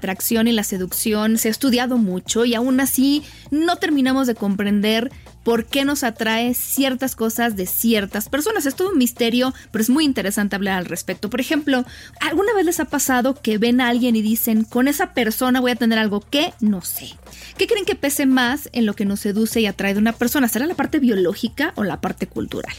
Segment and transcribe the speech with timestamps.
[0.00, 5.12] Atracción y la seducción se ha estudiado mucho y aún así no terminamos de comprender
[5.44, 8.66] por qué nos atrae ciertas cosas de ciertas personas.
[8.66, 11.30] Es todo un misterio, pero es muy interesante hablar al respecto.
[11.30, 11.84] Por ejemplo,
[12.20, 15.72] ¿alguna vez les ha pasado que ven a alguien y dicen, con esa persona voy
[15.72, 17.10] a tener algo que no sé?
[17.56, 20.48] ¿Qué creen que pese más en lo que nos seduce y atrae de una persona?
[20.48, 22.74] ¿Será la parte biológica o la parte cultural?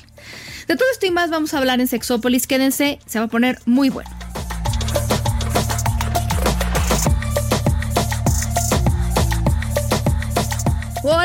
[0.68, 2.48] De todo esto y más vamos a hablar en Sexópolis.
[2.48, 4.10] Quédense, se va a poner muy bueno.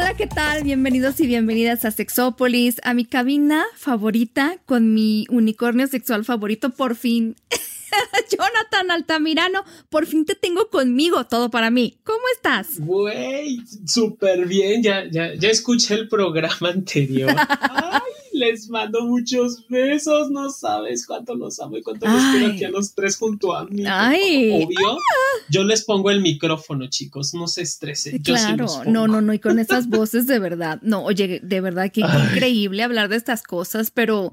[0.07, 0.63] Hola, ¿qué tal?
[0.63, 6.95] Bienvenidos y bienvenidas a Sexópolis, a mi cabina favorita con mi unicornio sexual favorito, por
[6.95, 7.35] fin.
[8.31, 11.99] Jonathan Altamirano, por fin te tengo conmigo, todo para mí.
[12.05, 12.79] ¿Cómo estás?
[12.79, 17.35] Güey, súper bien, ya, ya, ya escuché el programa anterior.
[17.61, 18.01] Ay,
[18.37, 22.71] les mando muchos besos, no sabes cuánto los amo y cuánto los quiero aquí a
[22.71, 23.85] los tres junto a mí.
[23.87, 24.51] Ay.
[24.53, 24.99] Obvio,
[25.49, 28.23] yo les pongo el micrófono, chicos, no se estresen.
[28.23, 32.03] Claro, no, no, no, y con estas voces de verdad, no, oye, de verdad que
[32.03, 34.33] increíble hablar de estas cosas, pero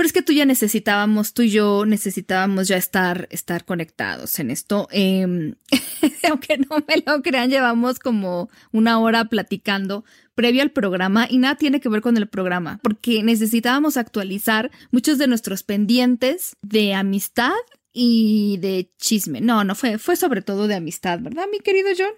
[0.00, 4.50] pero es que tú ya necesitábamos, tú y yo necesitábamos ya estar, estar conectados en
[4.50, 4.88] esto.
[4.92, 5.56] Em,
[6.30, 11.56] aunque no me lo crean, llevamos como una hora platicando previo al programa y nada
[11.56, 17.52] tiene que ver con el programa, porque necesitábamos actualizar muchos de nuestros pendientes de amistad
[17.92, 19.42] y de chisme.
[19.42, 22.14] No, no fue, fue sobre todo de amistad, ¿verdad, mi querido John?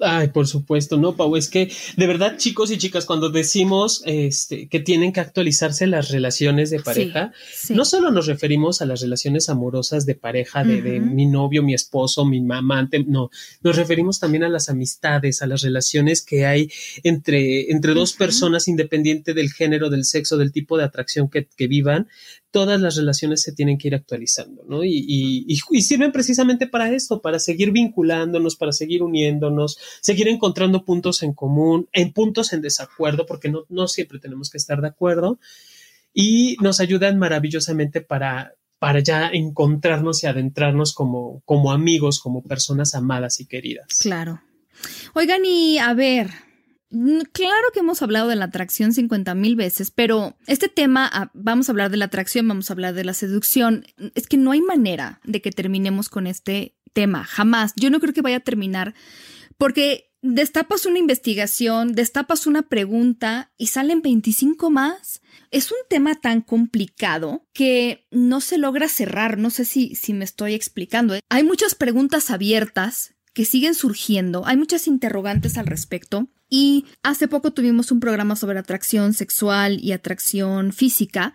[0.00, 4.68] Ay, por supuesto, no, Pau, es que de verdad, chicos y chicas, cuando decimos este,
[4.68, 7.32] que tienen que actualizarse las relaciones de pareja,
[7.70, 12.24] no solo nos referimos a las relaciones amorosas de pareja, de, mi novio, mi esposo,
[12.24, 13.30] mi amante, no,
[13.62, 16.70] nos referimos también a las amistades, a las relaciones que hay
[17.02, 21.66] entre, entre dos personas, independiente del género, del sexo, del tipo de atracción que, que
[21.66, 22.08] vivan,
[22.52, 24.84] todas las relaciones se tienen que ir actualizando, ¿no?
[24.84, 31.32] Y, sirven precisamente para esto, para seguir vinculándonos, para seguir uniéndonos, seguir encontrando puntos en
[31.32, 35.40] común, en puntos en desacuerdo, porque no, siempre tenemos que estar de acuerdo,
[36.14, 38.54] y nos ayudan maravillosamente para,
[39.02, 43.86] ya encontrarnos y adentrarnos como, amigos, como personas amadas y queridas.
[44.00, 44.42] Claro.
[45.14, 46.30] Oigan, y a ver,
[47.32, 51.68] claro que hemos hablado de la atracción 50 mil veces, pero este tema, ah, vamos
[51.68, 54.60] a hablar de la atracción, vamos a hablar de la seducción, es que no hay
[54.60, 57.72] manera de que terminemos con este tema, jamás.
[57.76, 58.94] Yo no creo que vaya a terminar
[59.56, 65.20] porque destapas una investigación, destapas una pregunta y salen 25 más.
[65.50, 70.24] Es un tema tan complicado que no se logra cerrar, no sé si, si me
[70.24, 71.14] estoy explicando.
[71.28, 77.54] Hay muchas preguntas abiertas que siguen surgiendo, hay muchas interrogantes al respecto y hace poco
[77.54, 81.32] tuvimos un programa sobre atracción sexual y atracción física.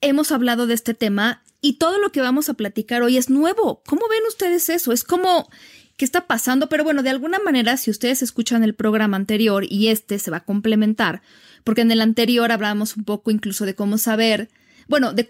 [0.00, 3.82] Hemos hablado de este tema y todo lo que vamos a platicar hoy es nuevo.
[3.84, 4.92] ¿Cómo ven ustedes eso?
[4.92, 5.50] Es como
[5.96, 6.68] ¿qué está pasando?
[6.68, 10.36] Pero bueno, de alguna manera, si ustedes escuchan el programa anterior y este se va
[10.36, 11.22] a complementar,
[11.64, 14.48] porque en el anterior hablamos un poco incluso de cómo saber,
[14.86, 15.26] bueno, de,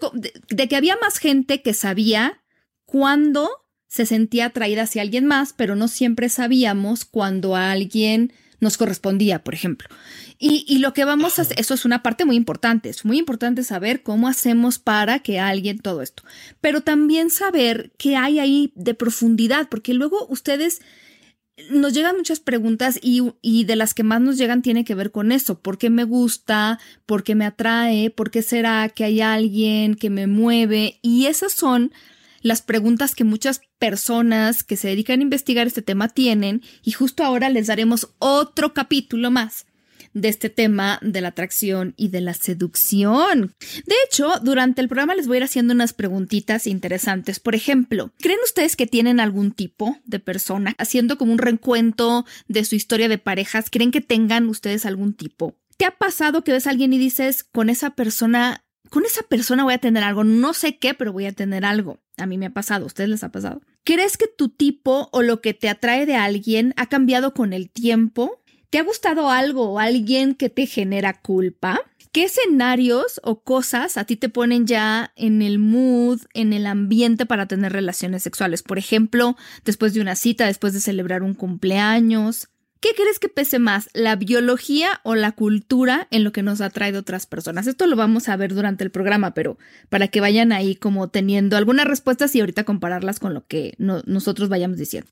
[0.49, 2.43] de que había más gente que sabía
[2.85, 3.49] cuándo
[3.87, 8.31] se sentía atraída hacia alguien más, pero no siempre sabíamos cuando alguien
[8.63, 9.87] nos correspondía, por ejemplo.
[10.39, 13.63] Y, lo que vamos a hacer, eso es una parte muy importante, es muy importante
[13.63, 16.23] saber cómo hacemos para que alguien todo esto,
[16.59, 20.81] pero también saber qué hay ahí de profundidad, porque luego ustedes
[21.69, 25.11] nos llegan muchas preguntas y, y, de las que más nos llegan tiene que ver
[25.11, 25.59] con eso.
[25.59, 26.79] ¿Por qué me gusta?
[27.05, 28.09] ¿Por qué me atrae?
[28.09, 30.99] ¿Por qué será que hay alguien que me mueve?
[31.03, 31.93] Y esas son
[32.43, 37.23] las preguntas que muchas personas que se dedican a investigar este tema tienen y justo
[37.23, 39.65] ahora les daremos otro capítulo más
[40.13, 43.55] de este tema de la atracción y de la seducción.
[43.85, 47.39] De hecho, durante el programa les voy a ir haciendo unas preguntitas interesantes.
[47.39, 52.63] Por ejemplo, ¿creen ustedes que tienen algún tipo de persona haciendo como un reencuentro de
[52.63, 53.69] su historia de parejas?
[53.71, 55.55] ¿Creen que tengan ustedes algún tipo?
[55.77, 58.62] ¿Te ha pasado que ves a alguien y dices, con esa persona,
[58.93, 61.97] con esa persona voy a tener algo, no sé qué, pero voy a tener algo?
[62.17, 63.63] A mí me ha pasado, ¿a ustedes les ha pasado?
[63.83, 67.71] ¿Crees que tu tipo o lo que te atrae de alguien ha cambiado con el
[67.71, 68.43] tiempo?
[68.69, 71.81] ¿Te ha gustado algo o alguien que te genera culpa?
[72.11, 77.25] ¿Qué escenarios o cosas a ti te ponen ya en el mood, en el ambiente
[77.25, 78.61] para tener relaciones sexuales?
[78.61, 79.35] Por ejemplo,
[79.65, 82.49] después de una cita, después de celebrar un cumpleaños,
[82.83, 86.69] ¿Qué crees que pese más, la biología o la cultura en lo que nos ha
[86.69, 87.65] traído otras personas?
[87.65, 89.57] Esto lo vamos a ver durante el programa, pero
[89.87, 94.49] para que vayan ahí como teniendo algunas respuestas y ahorita compararlas con lo que nosotros
[94.49, 95.09] vayamos diciendo.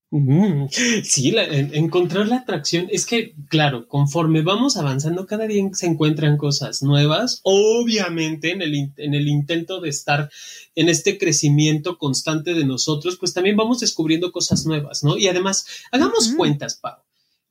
[1.03, 6.83] sí, encontrar la atracción es que, claro, conforme vamos avanzando, cada día se encuentran cosas
[6.83, 7.39] nuevas.
[7.43, 10.29] Obviamente, en el, en el intento de estar
[10.75, 15.17] en este crecimiento constante de nosotros, pues también vamos descubriendo cosas nuevas, ¿no?
[15.17, 16.97] Y además, hagamos cuentas, Pau.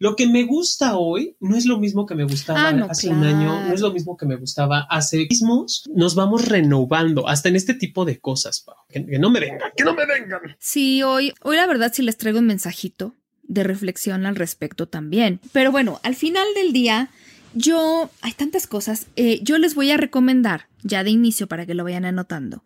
[0.00, 3.22] Lo que me gusta hoy no es lo mismo que me gustaba ah, hace un
[3.22, 5.84] año, no es lo mismo que me gustaba hace mismos.
[5.94, 9.92] Nos vamos renovando hasta en este tipo de cosas, Que, no me vengan, que no
[9.92, 10.40] me vengan.
[10.58, 15.38] Sí, hoy, hoy la verdad sí les traigo un mensajito de reflexión al respecto también.
[15.52, 17.10] Pero bueno, al final del día,
[17.52, 19.06] yo, hay tantas cosas.
[19.16, 22.64] Eh, yo les voy a recomendar, ya de inicio para que lo vayan anotando.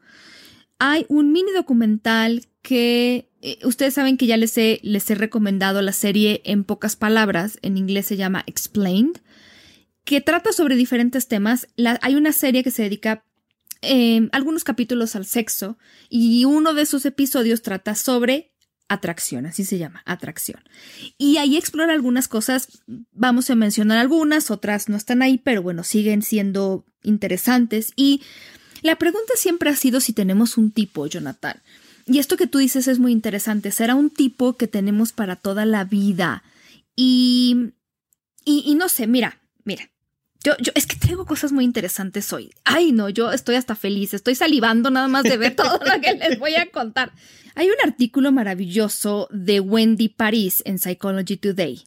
[0.78, 5.82] Hay un mini documental que eh, ustedes saben que ya les he, les he recomendado
[5.82, 9.20] la serie en pocas palabras, en inglés se llama Explained,
[10.04, 11.68] que trata sobre diferentes temas.
[12.00, 13.22] hay una serie que se dedica
[13.82, 15.76] eh, algunos capítulos al sexo
[16.08, 18.54] y uno de esos episodios trata sobre
[18.88, 20.62] atracción, así se llama, atracción.
[21.18, 22.82] Y ahí explora algunas cosas,
[23.12, 27.92] vamos a mencionar algunas, otras no están ahí, pero bueno, siguen siendo interesantes.
[27.94, 28.22] Y
[28.80, 31.60] la pregunta siempre ha sido si tenemos un tipo, Jonathan.
[32.06, 33.70] Y esto que tú dices es muy interesante.
[33.70, 36.42] Será un tipo que tenemos para toda la vida.
[36.96, 37.72] Y,
[38.44, 39.90] y, no sé, mira, mira.
[40.44, 42.52] Yo, yo, es que traigo cosas muy interesantes hoy.
[42.64, 44.12] Ay, no, yo estoy hasta feliz.
[44.12, 47.12] Estoy salivando nada más de ver todo lo que les voy a contar.
[47.54, 51.84] Hay un artículo maravilloso de Wendy Paris en Psychology Today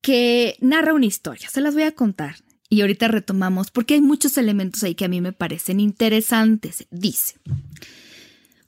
[0.00, 1.48] que narra una historia.
[1.50, 2.36] Se las voy a contar.
[2.68, 6.86] Y ahorita retomamos porque hay muchos elementos ahí que a mí me parecen interesantes.
[6.90, 7.34] Dice.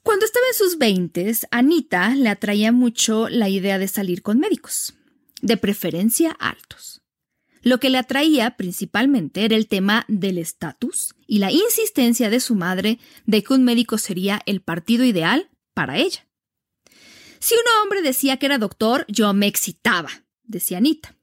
[0.09, 4.95] Cuando estaba en sus veintes, Anita le atraía mucho la idea de salir con médicos,
[5.43, 7.03] de preferencia altos.
[7.61, 12.55] Lo que le atraía principalmente era el tema del estatus y la insistencia de su
[12.55, 12.97] madre
[13.27, 16.27] de que un médico sería el partido ideal para ella.
[17.37, 20.09] Si un hombre decía que era doctor, yo me excitaba,
[20.41, 21.15] decía Anita.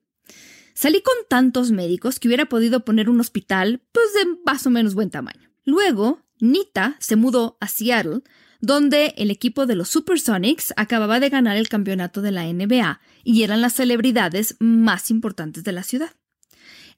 [0.74, 4.94] Salí con tantos médicos que hubiera podido poner un hospital, pues de más o menos
[4.94, 5.50] buen tamaño.
[5.64, 8.20] Luego, Nita se mudó a Seattle
[8.60, 13.42] donde el equipo de los Supersonics acababa de ganar el campeonato de la NBA y
[13.42, 16.10] eran las celebridades más importantes de la ciudad.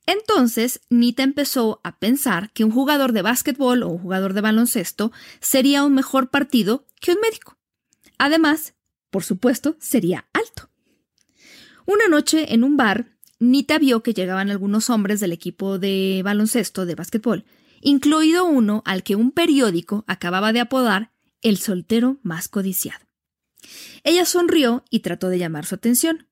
[0.06, 5.12] Entonces, Nita empezó a pensar que un jugador de básquetbol o un jugador de baloncesto
[5.40, 7.58] sería un mejor partido que un médico.
[8.16, 8.74] Además,
[9.10, 10.70] por supuesto, sería alto.
[11.84, 16.86] Una noche en un bar, Nita vio que llegaban algunos hombres del equipo de baloncesto
[16.86, 17.44] de básquetbol,
[17.80, 21.12] incluido uno al que un periódico acababa de apodar
[21.42, 23.04] el soltero más codiciado.
[24.04, 26.28] Ella sonrió y trató de llamar su atención.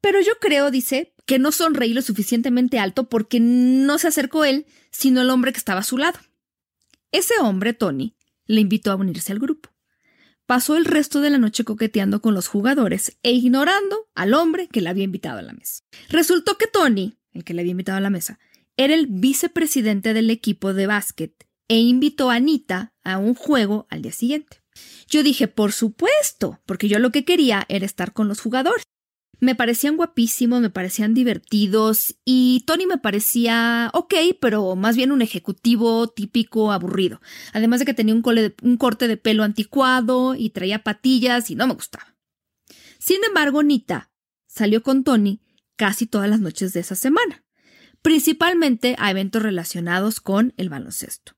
[0.00, 4.66] Pero yo creo, dice, que no sonreí lo suficientemente alto porque no se acercó él,
[4.90, 6.18] sino el hombre que estaba a su lado.
[7.10, 8.16] Ese hombre, Tony,
[8.46, 9.70] le invitó a unirse al grupo.
[10.46, 14.82] Pasó el resto de la noche coqueteando con los jugadores e ignorando al hombre que
[14.82, 15.82] le había invitado a la mesa.
[16.10, 18.38] Resultó que Tony, el que le había invitado a la mesa,
[18.76, 24.02] era el vicepresidente del equipo de básquet e invitó a Anita a un juego al
[24.02, 24.62] día siguiente.
[25.08, 28.84] Yo dije, por supuesto, porque yo lo que quería era estar con los jugadores.
[29.40, 35.22] Me parecían guapísimos, me parecían divertidos y Tony me parecía ok, pero más bien un
[35.22, 37.20] ejecutivo típico aburrido.
[37.52, 38.22] Además de que tenía un,
[38.62, 42.16] un corte de pelo anticuado y traía patillas y no me gustaba.
[42.98, 44.10] Sin embargo, Nita
[44.46, 45.42] salió con Tony
[45.76, 47.44] casi todas las noches de esa semana,
[48.00, 51.32] principalmente a eventos relacionados con el baloncesto.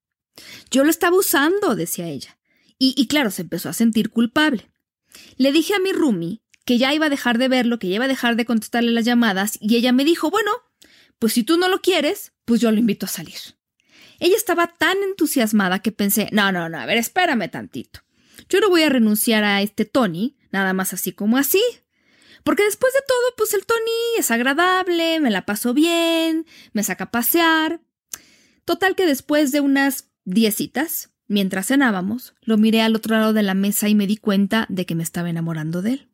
[0.70, 2.38] Yo lo estaba usando, decía ella.
[2.78, 4.70] Y, claro, se empezó a sentir culpable.
[5.38, 8.04] Le dije a mi Rumi que ya iba a dejar de verlo, que ya iba
[8.04, 10.50] a dejar de contestarle las llamadas, y ella me dijo, bueno,
[11.18, 13.38] pues si tú no lo quieres, pues yo lo invito a salir.
[14.18, 18.00] Ella estaba tan entusiasmada que pensé, no, no, no, a ver, espérame tantito.
[18.48, 21.62] Yo no voy a renunciar a este Tony, nada más así como así.
[22.44, 27.04] Porque después de todo, pues el Tony es agradable, me la paso bien, me saca
[27.04, 27.80] a pasear.
[28.64, 31.10] Total que después de unas Diez citas.
[31.28, 34.84] Mientras cenábamos, lo miré al otro lado de la mesa y me di cuenta de
[34.84, 36.08] que me estaba enamorando de él.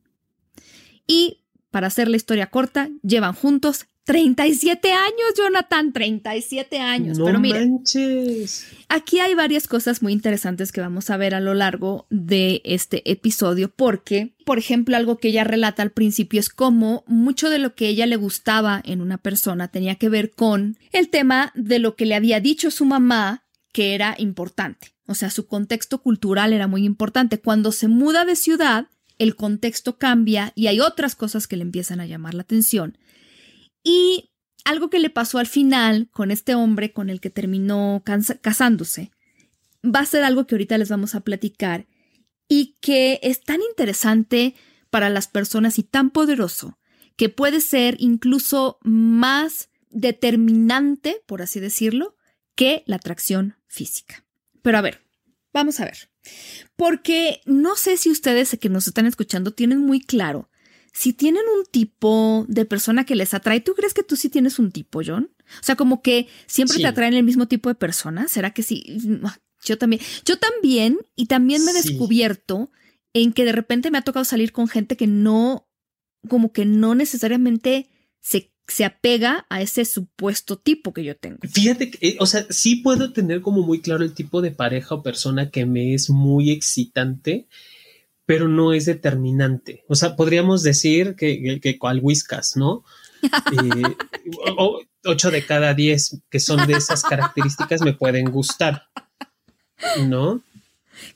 [1.06, 1.40] Y,
[1.70, 7.18] para hacer la historia corta, llevan juntos 37 años, Jonathan, 37 años.
[7.18, 8.66] No Pero mira, manches.
[8.88, 13.10] aquí hay varias cosas muy interesantes que vamos a ver a lo largo de este
[13.10, 17.74] episodio, porque, por ejemplo, algo que ella relata al principio es cómo mucho de lo
[17.74, 21.94] que ella le gustaba en una persona tenía que ver con el tema de lo
[21.94, 23.41] que le había dicho su mamá
[23.72, 24.94] que era importante.
[25.06, 27.40] O sea, su contexto cultural era muy importante.
[27.40, 28.88] Cuando se muda de ciudad,
[29.18, 32.98] el contexto cambia y hay otras cosas que le empiezan a llamar la atención.
[33.82, 34.30] Y
[34.64, 38.02] algo que le pasó al final con este hombre con el que terminó
[38.40, 39.10] casándose
[39.84, 41.86] va a ser algo que ahorita les vamos a platicar
[42.48, 44.54] y que es tan interesante
[44.90, 46.78] para las personas y tan poderoso
[47.16, 52.16] que puede ser incluso más determinante, por así decirlo,
[52.54, 54.24] que la atracción física.
[54.62, 55.02] Pero a ver,
[55.52, 56.10] vamos a ver.
[56.76, 60.48] Porque no sé si ustedes que nos están escuchando tienen muy claro
[60.92, 64.58] si tienen un tipo de persona que les atrae, ¿tú crees que tú sí tienes
[64.58, 65.30] un tipo, John?
[65.60, 68.28] O sea, como que siempre te atraen el mismo tipo de persona.
[68.28, 68.84] ¿Será que sí?
[69.24, 70.02] Ah, yo también.
[70.26, 72.70] Yo también, y también me he descubierto
[73.14, 75.66] en que de repente me ha tocado salir con gente que no,
[76.28, 77.88] como que no necesariamente
[78.20, 81.38] se, se apega a ese supuesto tipo que yo tengo.
[81.42, 84.94] Fíjate, que, eh, o sea, sí puedo tener como muy claro el tipo de pareja
[84.94, 87.46] o persona que me es muy excitante
[88.32, 89.84] pero no es determinante.
[89.88, 92.84] O sea, podríamos decir que, que, cual whiskas, ¿no?
[93.52, 98.88] Eh, ocho de cada diez que son de esas características me pueden gustar,
[100.08, 100.42] ¿no?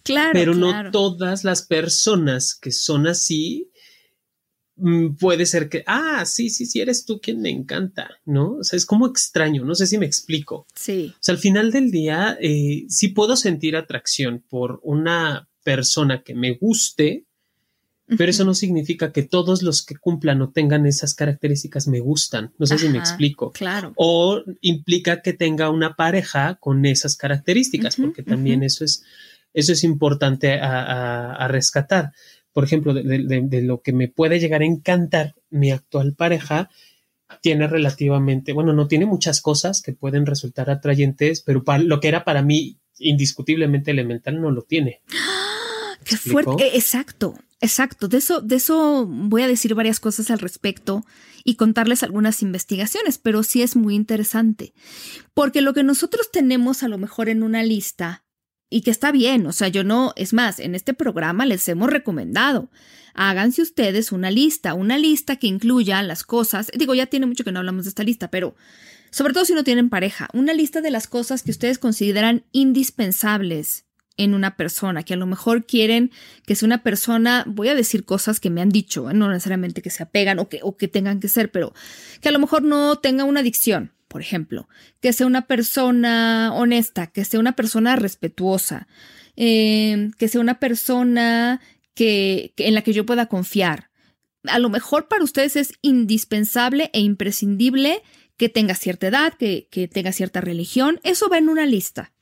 [0.02, 0.30] Claro.
[0.32, 3.70] Pero no todas las personas que son así
[5.18, 8.56] puede ser que, ah, sí, sí, sí, eres tú quien me encanta, ¿no?
[8.56, 10.66] O sea, es como extraño, no sé si me explico.
[10.74, 11.12] Sí.
[11.14, 16.34] O sea, al final del día, eh, sí puedo sentir atracción por una persona que
[16.34, 17.24] me guste,
[18.06, 22.52] pero eso no significa que todos los que cumplan o tengan esas características me gustan.
[22.56, 23.50] No sé si me explico.
[23.50, 23.92] Claro.
[23.96, 29.02] O implica que tenga una pareja con esas características, porque también eso es,
[29.52, 32.12] eso es importante a, rescatar.
[32.56, 36.70] Por ejemplo, de, lo que me puede llegar a encantar mi actual pareja,
[37.42, 42.08] tiene relativamente, bueno, no tiene muchas cosas que pueden resultar atrayentes, pero para, lo que
[42.08, 45.02] era para mí indiscutiblemente elemental no lo tiene.
[46.02, 46.68] Qué fuerte.
[46.68, 48.08] Eh, exacto, exacto.
[48.08, 51.04] De eso, de eso voy a decir varias cosas al respecto
[51.44, 54.72] y contarles algunas investigaciones, pero sí es muy interesante.
[55.34, 58.24] Porque lo que nosotros tenemos a lo mejor en una lista,
[58.68, 61.90] y que está bien, o sea, yo no, es más, en este programa les hemos
[61.90, 62.70] recomendado,
[63.14, 67.52] háganse ustedes una lista, una lista que incluya las cosas, digo, ya tiene mucho que
[67.52, 68.56] no hablamos de esta lista, pero
[69.10, 73.84] sobre todo si no tienen pareja, una lista de las cosas que ustedes consideran indispensables
[74.16, 76.10] en una persona, que a lo mejor quieren
[76.46, 79.90] que sea una persona, voy a decir cosas que me han dicho, no necesariamente que
[79.90, 81.72] se apegan o que, o que tengan que ser, pero
[82.20, 84.68] que a lo mejor no tenga una adicción, por ejemplo,
[85.00, 88.86] que sea una persona honesta, que sea una persona respetuosa,
[89.36, 91.60] em, que sea una persona
[91.94, 93.90] que, en la que yo pueda confiar.
[94.44, 98.02] A lo mejor para ustedes es indispensable e imprescindible
[98.36, 102.12] que tenga cierta edad, que, que tenga cierta religión, eso va en una lista.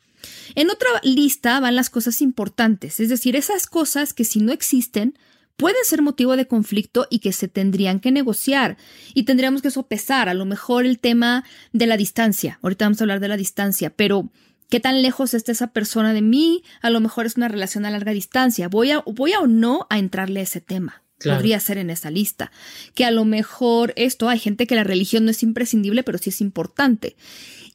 [0.55, 5.19] En otra lista van las cosas importantes, es decir, esas cosas que si no existen,
[5.57, 8.77] pueden ser motivo de conflicto y que se tendrían que negociar
[9.15, 12.59] y tendríamos que sopesar a lo mejor el tema de la distancia.
[12.63, 14.31] Ahorita vamos a hablar de la distancia, pero
[14.69, 16.63] ¿qué tan lejos está esa persona de mí?
[16.83, 18.69] A lo mejor es una relación a larga distancia.
[18.69, 21.03] ¿Voy a, voy a o no a entrarle a ese tema?
[21.23, 22.51] Podría ser en esa lista.
[22.95, 26.31] Que a lo mejor esto, hay gente que la religión no es imprescindible, pero sí
[26.31, 27.17] es importante.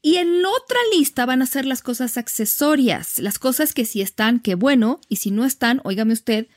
[0.01, 4.39] Y en otra lista van a ser las cosas accesorias, las cosas que si están,
[4.39, 6.47] qué bueno, y si no están, óigame usted,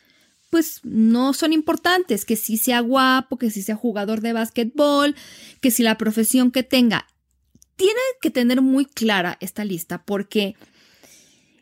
[0.52, 5.16] pues no son importantes, que si sea guapo, que si sea jugador de básquetbol,
[5.62, 7.06] que si la profesión que tenga.
[7.76, 10.54] Tiene que tener muy clara esta lista porque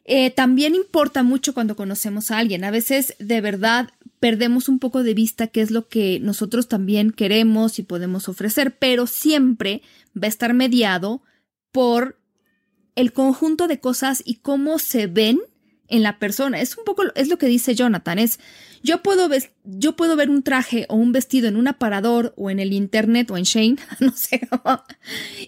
[0.04, 2.64] eh, también importa mucho cuando conocemos a alguien.
[2.64, 7.12] A veces de verdad perdemos un poco de vista qué es lo que nosotros también
[7.12, 9.82] queremos y podemos ofrecer, pero siempre
[10.20, 11.22] va a estar mediado
[11.70, 12.18] por
[12.96, 15.38] el conjunto de cosas y cómo se ven
[15.86, 16.60] en la persona.
[16.60, 18.40] Es un poco, es lo que dice Jonathan, es
[18.82, 22.50] yo puedo, ver, yo puedo ver un traje o un vestido en un aparador o
[22.50, 24.48] en el internet o en Shane, no sé.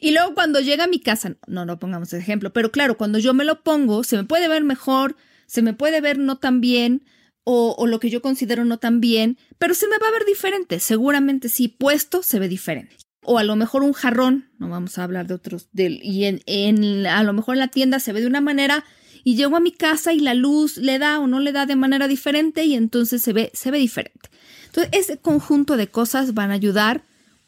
[0.00, 3.34] y luego cuando llega a mi casa, no, no pongamos ejemplo, pero claro, cuando yo
[3.34, 7.04] me lo pongo, se me puede ver mejor, se me puede ver no tan bien
[7.44, 10.24] o, o lo que yo considero no tan bien, pero se me va a ver
[10.24, 10.78] diferente.
[10.80, 15.04] Seguramente sí, puesto se ve diferente o a lo mejor un jarrón, no vamos a
[15.04, 18.20] hablar de otros, del, y en, en, a lo mejor en la tienda se ve
[18.20, 18.84] de una manera
[19.24, 21.76] y llego a mi casa y la luz le da o no le da de
[21.76, 24.30] manera diferente y entonces se ve, se ve diferente.
[24.66, 27.04] Entonces, ese conjunto de cosas van a ayudar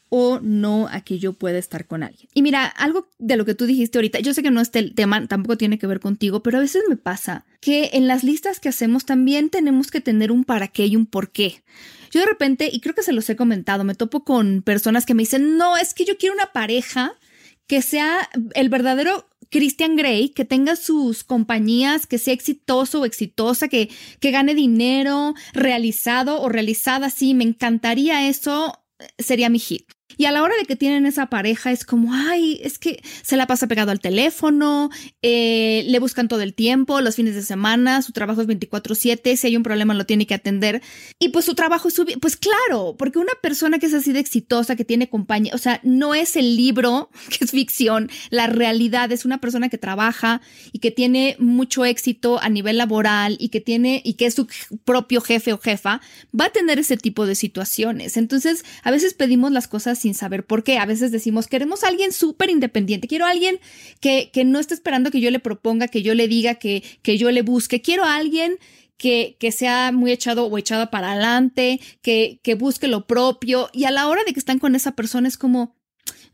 [0.09, 2.29] o no a que yo pueda estar con alguien.
[2.33, 4.93] Y mira, algo de lo que tú dijiste ahorita, yo sé que no es el
[4.93, 8.59] tema, tampoco tiene que ver contigo, pero a veces me pasa que en las listas
[8.59, 11.63] que hacemos también tenemos que tener un para qué y un por qué.
[12.11, 15.15] Yo de repente, y creo que se los he comentado, me topo con personas que
[15.15, 17.13] me dicen, no, es que yo quiero una pareja
[17.67, 23.67] que sea el verdadero Christian Grey, que tenga sus compañías, que sea exitoso o exitosa,
[23.67, 28.73] que, que gane dinero, realizado o realizada, sí, me encantaría eso,
[29.17, 29.94] sería mi hit.
[30.17, 33.37] Y a la hora de que tienen esa pareja es como, ay, es que se
[33.37, 34.89] la pasa pegado al teléfono,
[35.21, 39.47] eh, le buscan todo el tiempo, los fines de semana, su trabajo es 24/7, si
[39.47, 40.81] hay un problema lo tiene que atender.
[41.19, 42.05] Y pues su trabajo es su...
[42.21, 45.79] Pues claro, porque una persona que es así de exitosa, que tiene compañía, o sea,
[45.83, 50.41] no es el libro que es ficción, la realidad es una persona que trabaja
[50.71, 54.47] y que tiene mucho éxito a nivel laboral y que tiene y que es su
[54.83, 56.01] propio jefe o jefa,
[56.39, 58.17] va a tener ese tipo de situaciones.
[58.17, 60.77] Entonces, a veces pedimos las cosas sin saber por qué.
[60.77, 63.59] A veces decimos, queremos a alguien súper independiente, quiero a alguien
[64.01, 67.17] que, que, no esté esperando que yo le proponga, que yo le diga, que, que
[67.17, 68.59] yo le busque, quiero a alguien
[68.97, 73.71] que, que, sea muy echado o echada para adelante, que, que busque lo propio.
[73.73, 75.75] Y a la hora de que están con esa persona es como,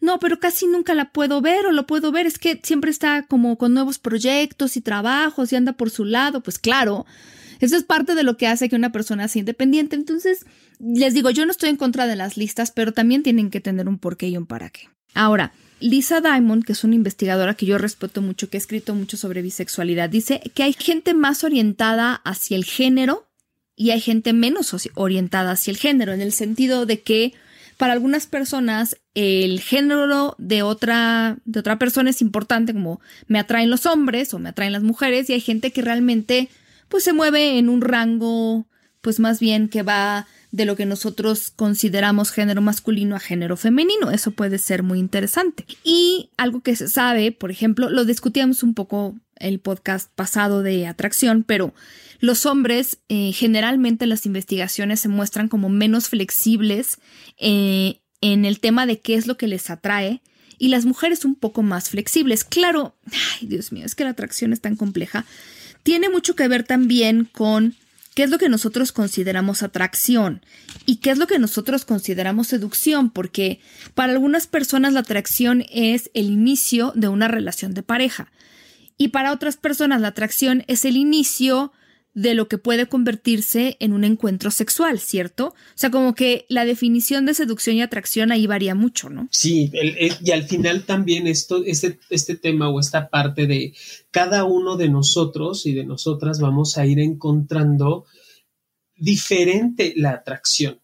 [0.01, 3.25] no, pero casi nunca la puedo ver o lo puedo ver, es que siempre está
[3.25, 7.05] como con nuevos proyectos y trabajos y anda por su lado, pues claro,
[7.61, 9.95] eso es parte de lo que hace que una persona sea independiente.
[9.95, 10.45] Entonces,
[10.81, 13.87] les digo, yo no estoy en contra de las listas, pero también tienen que tener
[13.87, 14.89] un porqué y un para qué.
[15.13, 19.17] Ahora, Lisa Diamond, que es una investigadora que yo respeto mucho, que ha escrito mucho
[19.17, 23.27] sobre bisexualidad, dice que hay gente más orientada hacia el género
[23.75, 27.33] y hay gente menos orientada hacia el género, en el sentido de que
[27.77, 33.71] para algunas personas el género de otra, de otra persona es importante, como me atraen
[33.71, 36.49] los hombres o me atraen las mujeres, y hay gente que realmente
[36.89, 38.67] pues se mueve en un rango,
[39.01, 44.11] pues más bien que va de lo que nosotros consideramos género masculino a género femenino.
[44.11, 45.65] Eso puede ser muy interesante.
[45.83, 50.87] Y algo que se sabe, por ejemplo, lo discutíamos un poco el podcast pasado de
[50.87, 51.73] atracción, pero
[52.19, 56.99] los hombres eh, generalmente las investigaciones se muestran como menos flexibles
[57.37, 60.21] eh, en el tema de qué es lo que les atrae
[60.59, 62.43] y las mujeres un poco más flexibles.
[62.43, 62.95] Claro,
[63.39, 65.25] ay Dios mío, es que la atracción es tan compleja
[65.83, 67.75] tiene mucho que ver también con
[68.13, 70.45] qué es lo que nosotros consideramos atracción
[70.85, 73.59] y qué es lo que nosotros consideramos seducción, porque
[73.95, 78.31] para algunas personas la atracción es el inicio de una relación de pareja.
[78.97, 81.71] Y para otras personas la atracción es el inicio
[82.13, 85.47] de lo que puede convertirse en un encuentro sexual, ¿cierto?
[85.47, 89.29] O sea, como que la definición de seducción y atracción ahí varía mucho, ¿no?
[89.31, 93.73] Sí, y al final también esto, este, este tema o esta parte de
[94.11, 98.05] cada uno de nosotros y de nosotras vamos a ir encontrando
[98.95, 100.81] diferente la atracción.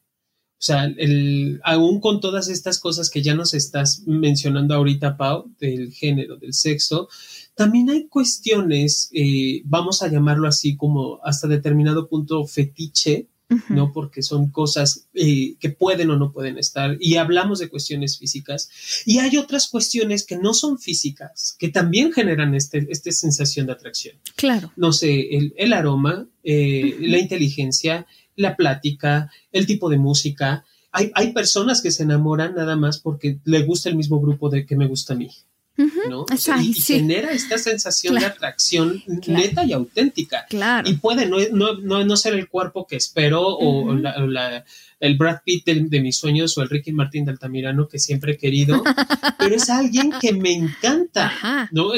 [0.60, 5.54] O sea, el, aún con todas estas cosas que ya nos estás mencionando ahorita, Pau,
[5.60, 7.10] del género, del sexo,
[7.58, 13.30] también hay cuestiones, eh, vamos a llamarlo así como hasta determinado punto fetiche,
[13.70, 13.92] ¿no?
[13.92, 16.98] Porque son cosas eh, que pueden o no pueden estar.
[17.00, 18.70] Y hablamos de cuestiones físicas.
[19.08, 23.72] Y hay otras cuestiones que no son físicas, que también generan este, esta sensación de
[23.72, 24.18] atracción.
[24.36, 24.72] Claro.
[24.76, 30.64] No sé, el, aroma, eh, la inteligencia, la plática, el tipo de música.
[30.92, 34.68] Hay, hay personas que se enamoran nada más porque le gusta el mismo grupo de
[34.68, 35.32] que me gusta a mí.
[35.78, 36.26] ¿No?
[36.62, 40.46] y, genera esta sensación de atracción neta y auténtica.
[40.50, 40.90] Claro.
[40.90, 44.64] Y puede no, no, no, ser el cuerpo que espero o la,
[45.00, 48.38] el Brad Pitt de, mis sueños o el Ricky Martín de Altamirano que siempre he
[48.38, 48.84] querido,
[49.40, 51.92] pero es alguien que me encanta, ¿no?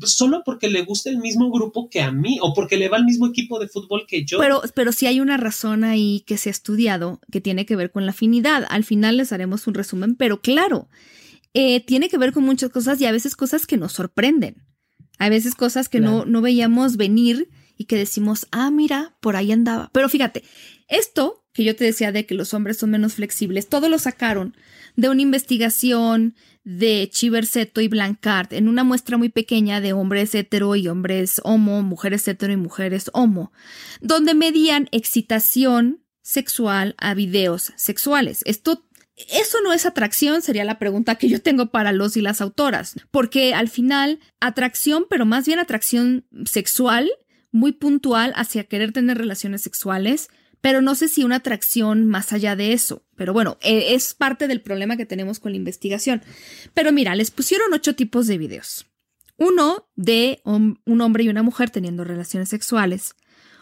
[0.00, 3.04] Solo porque le gusta el mismo grupo que a mí o porque le va al
[3.04, 4.38] mismo equipo de fútbol que yo.
[4.38, 7.90] Pero, pero sí hay una razón ahí que se ha estudiado que tiene que ver
[7.90, 8.66] con la afinidad.
[8.68, 10.88] Al final les haremos un resumen, pero claro,
[11.54, 14.64] eh, tiene que ver con muchas cosas y a veces cosas que nos sorprenden.
[15.18, 19.52] A veces cosas que no, no veíamos venir y que decimos, ah, mira, por ahí
[19.52, 19.90] andaba.
[19.92, 20.42] Pero fíjate,
[20.88, 24.56] esto que yo te decía de que los hombres son menos flexibles, todo lo sacaron
[24.96, 30.74] de una investigación de Chiverseto y Blancard en una muestra muy pequeña de hombres hetero
[30.74, 33.52] y hombres homo, mujeres hetero y mujeres homo,
[34.00, 38.42] donde medían excitación sexual a videos sexuales.
[38.46, 38.84] Esto
[39.16, 42.96] eso no es atracción, sería la pregunta que yo tengo para los y las autoras,
[43.10, 47.10] porque al final atracción, pero más bien atracción sexual,
[47.52, 52.56] muy puntual hacia querer tener relaciones sexuales, pero no sé si una atracción más allá
[52.56, 53.04] de eso.
[53.16, 56.22] Pero bueno, e, es parte del problema que tenemos con la investigación.
[56.72, 58.86] Pero mira, les pusieron ocho tipos de videos.
[59.36, 63.14] Uno de un hombre y una mujer teniendo relaciones sexuales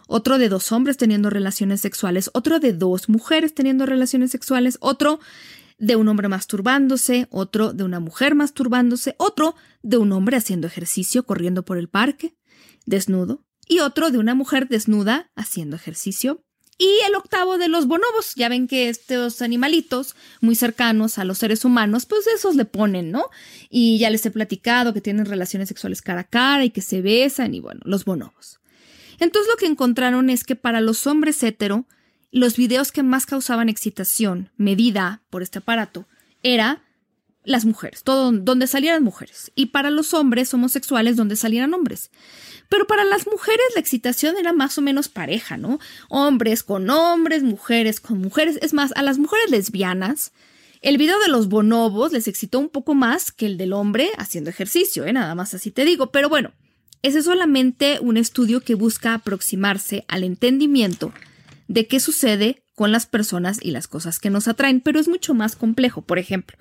[0.07, 5.21] otro de dos hombres teniendo relaciones sexuales, otro de dos mujeres teniendo relaciones sexuales, otro
[5.79, 11.25] de un hombre masturbándose, otro de una mujer masturbándose, otro de un hombre haciendo ejercicio
[11.25, 12.37] corriendo por el parque,
[12.87, 16.45] desnudo, y otro de una mujer desnuda haciendo ejercicio.
[16.79, 18.33] Y el octavo de los bonobos.
[18.35, 23.11] Ya ven que estos animalitos muy cercanos a los seres humanos, pues esos le ponen,
[23.11, 23.27] ¿no?
[23.69, 27.03] Y ya les he platicado que tienen relaciones sexuales cara a cara y que se
[27.03, 28.62] besan y bueno, los bonobos.
[29.22, 31.87] Entonces lo que encontraron es que para los hombres hetero,
[32.32, 36.08] los videos que más causaban excitación, medida por este aparato,
[36.42, 36.82] era
[37.44, 42.11] las mujeres, todo donde salieran mujeres, y para los hombres homosexuales donde salieran hombres.
[42.68, 45.78] Pero para las mujeres la excitación era más o menos pareja, ¿no?
[46.08, 48.58] Hombres con hombres, mujeres con mujeres.
[48.61, 50.32] Es más, a las mujeres lesbianas,
[50.80, 54.50] el video de los bonobos les excitó un poco más que el del hombre haciendo
[54.50, 55.12] ejercicio, ¿eh?
[55.12, 56.11] Nada más así te digo.
[56.11, 56.50] Pero bueno,
[57.03, 61.12] ese es solamente un estudio que busca aproximarse al entendimiento
[61.67, 65.35] de qué sucede con las personas y las cosas que nos atraen, pero es mucho
[65.35, 66.03] más complejo.
[66.03, 66.57] Por ejemplo,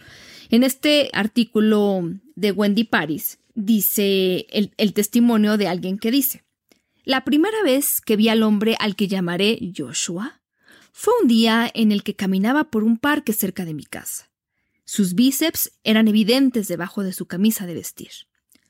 [0.49, 2.03] en este artículo
[2.35, 6.43] de Wendy Paris, dice el, testimonio de alguien que dice,
[7.03, 10.41] la primera vez que vi al hombre al que llamaré Joshua
[10.91, 14.29] fue un día en el que caminaba por un parque cerca de mi casa.
[14.85, 18.11] Sus bíceps eran evidentes debajo de su camisa de vestir.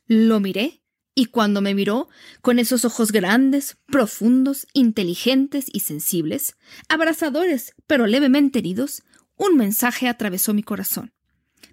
[0.06, 0.81] Lo miré
[1.14, 2.08] y cuando me miró,
[2.42, 6.56] con esos ojos grandes, profundos, inteligentes y sensibles,
[6.88, 9.04] abrazadores pero levemente heridos,
[9.36, 11.14] un mensaje atravesó mi corazón.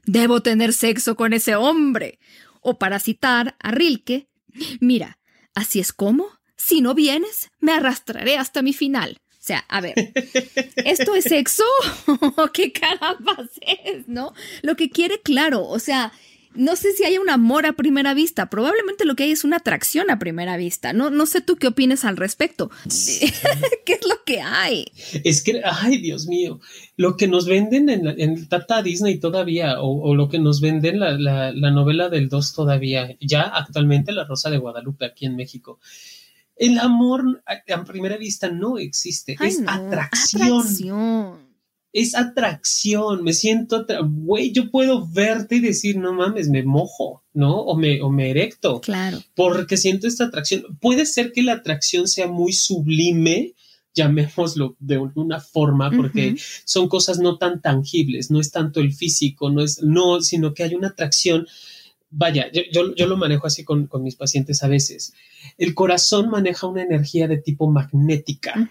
[0.04, 2.18] Debo tener sexo con ese hombre.
[2.60, 4.28] O para citar a Rilke,
[4.80, 5.18] mira,
[5.54, 9.18] así es como, si no vienes, me arrastraré hasta mi final.
[9.30, 9.94] O sea, a ver,
[10.84, 11.64] ¿esto es sexo?
[12.52, 14.32] ¿Qué caramba es, no?
[14.62, 16.12] Lo que quiere, claro, o sea,
[16.54, 19.56] no sé si hay un amor a primera vista, probablemente lo que hay es una
[19.56, 20.92] atracción a primera vista.
[20.92, 22.70] No, no sé tú qué opinas al respecto.
[23.84, 24.86] ¿Qué es lo que hay?
[25.24, 26.60] Es que, ay, Dios mío,
[26.96, 31.12] lo que nos venden en, en Tata Disney todavía, o, lo que nos venden la,
[31.12, 35.78] la, novela del 2 todavía, ya actualmente La Rosa de Guadalupe aquí en México.
[36.56, 41.47] El amor a, primera vista no existe, es atracción
[41.92, 47.60] es atracción, me siento, güey, yo puedo verte y decir, no mames, me mojo, ¿no?
[47.60, 48.80] O me, o me erecto.
[48.80, 49.18] Claro.
[49.34, 50.64] Porque siento esta atracción.
[50.80, 53.54] Puede ser que la atracción sea muy sublime,
[53.94, 59.50] llamémoslo de alguna forma, porque son cosas no tan tangibles, no es tanto el físico,
[59.50, 61.46] no es, no, sino que hay una atracción.
[62.10, 65.14] Vaya, yo, yo, lo manejo así con, con, mis pacientes a veces.
[65.58, 68.70] El corazón maneja una energía de tipo magnética.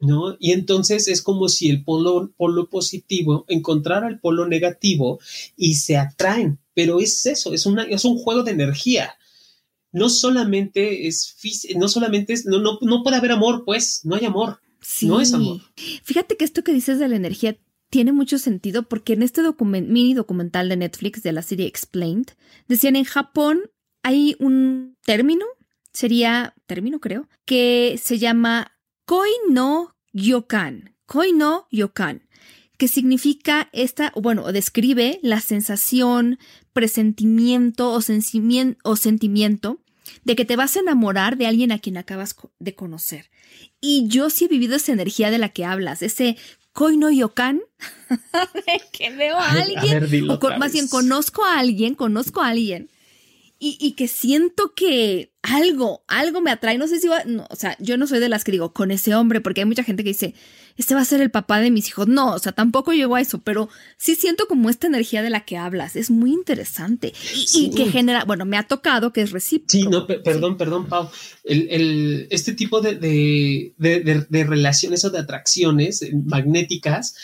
[0.00, 0.36] ¿No?
[0.38, 5.20] Y entonces es como si el polo, polo positivo encontrara el polo negativo
[5.56, 9.14] y se atraen, pero es eso, es, una, es un juego de energía.
[9.92, 11.36] No solamente es
[11.76, 14.60] no solamente es, no, no, no puede haber amor, pues, no hay amor.
[15.02, 15.60] No es amor.
[16.02, 17.58] Fíjate que esto que dices de la energía
[17.90, 22.28] tiene mucho sentido porque en este mini documental de Netflix de la serie Explained,
[22.68, 23.62] decían en Japón
[24.02, 25.44] hay un término,
[25.92, 28.72] sería término creo, que se llama
[29.10, 30.94] Koi no Yokan.
[31.04, 32.28] Koi no Yokan.
[32.78, 36.38] Que significa esta, bueno, describe la sensación,
[36.72, 39.80] presentimiento o, o sentimiento
[40.22, 43.32] de que te vas a enamorar de alguien a quien acabas de conocer.
[43.80, 46.36] Y yo sí he vivido esa energía de la que hablas, ese
[46.72, 47.62] koi no yokan,
[48.92, 52.88] que veo a alguien, o más bien conozco a alguien, conozco a alguien
[53.62, 56.78] y, que siento que algo, algo me atrae.
[56.78, 59.14] No sé si va, o sea, yo no soy de las que digo con ese
[59.14, 60.34] hombre, porque hay mucha gente que dice,
[60.78, 62.08] este va a ser el papá de mis hijos.
[62.08, 63.68] No, o sea, tampoco llego a eso, pero
[63.98, 65.94] sí siento como esta energía de la que hablas.
[65.94, 67.12] Es muy interesante
[67.52, 69.72] y, que genera, bueno, me ha tocado que es recíproco.
[69.72, 71.10] Sí, no, perdón, perdón, Pau.
[71.44, 77.14] El, este tipo de, de, de, de relaciones o de atracciones magnéticas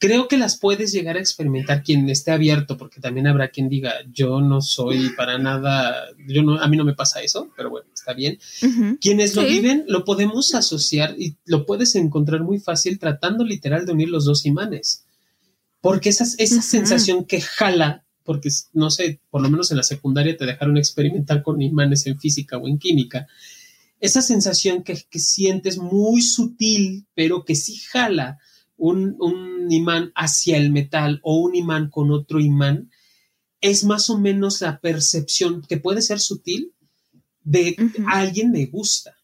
[0.00, 3.92] creo que las puedes llegar a experimentar quien esté abierto, porque también habrá quien diga,
[4.10, 7.86] yo no soy para nada, yo no, a mí no me pasa eso, pero bueno,
[7.94, 8.38] está bien.
[8.98, 13.92] Quienes lo viven, lo podemos asociar y lo puedes encontrar muy fácil tratando literal de
[13.92, 15.04] unir los dos imanes.
[15.82, 20.34] Porque esa, esa sensación que jala, porque no sé, por lo menos en la secundaria
[20.34, 23.26] te dejaron experimentar con imanes en física o en química,
[24.00, 28.38] esa sensación que, que sientes muy sutil, pero que sí jala,
[28.80, 32.90] un, imán hacia el metal o un imán con otro imán,
[33.60, 36.72] es más o menos la percepción que puede ser sutil
[37.44, 39.16] de alguien me gusta.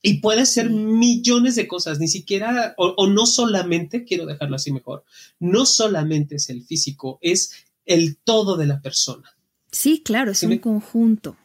[0.00, 5.04] Y puede ser millones de cosas, ni siquiera, o, no solamente, quiero dejarlo así mejor,
[5.40, 7.52] no solamente es el físico, es
[7.84, 9.28] el todo de la persona.
[9.72, 11.36] Sí, claro, es un conjunto.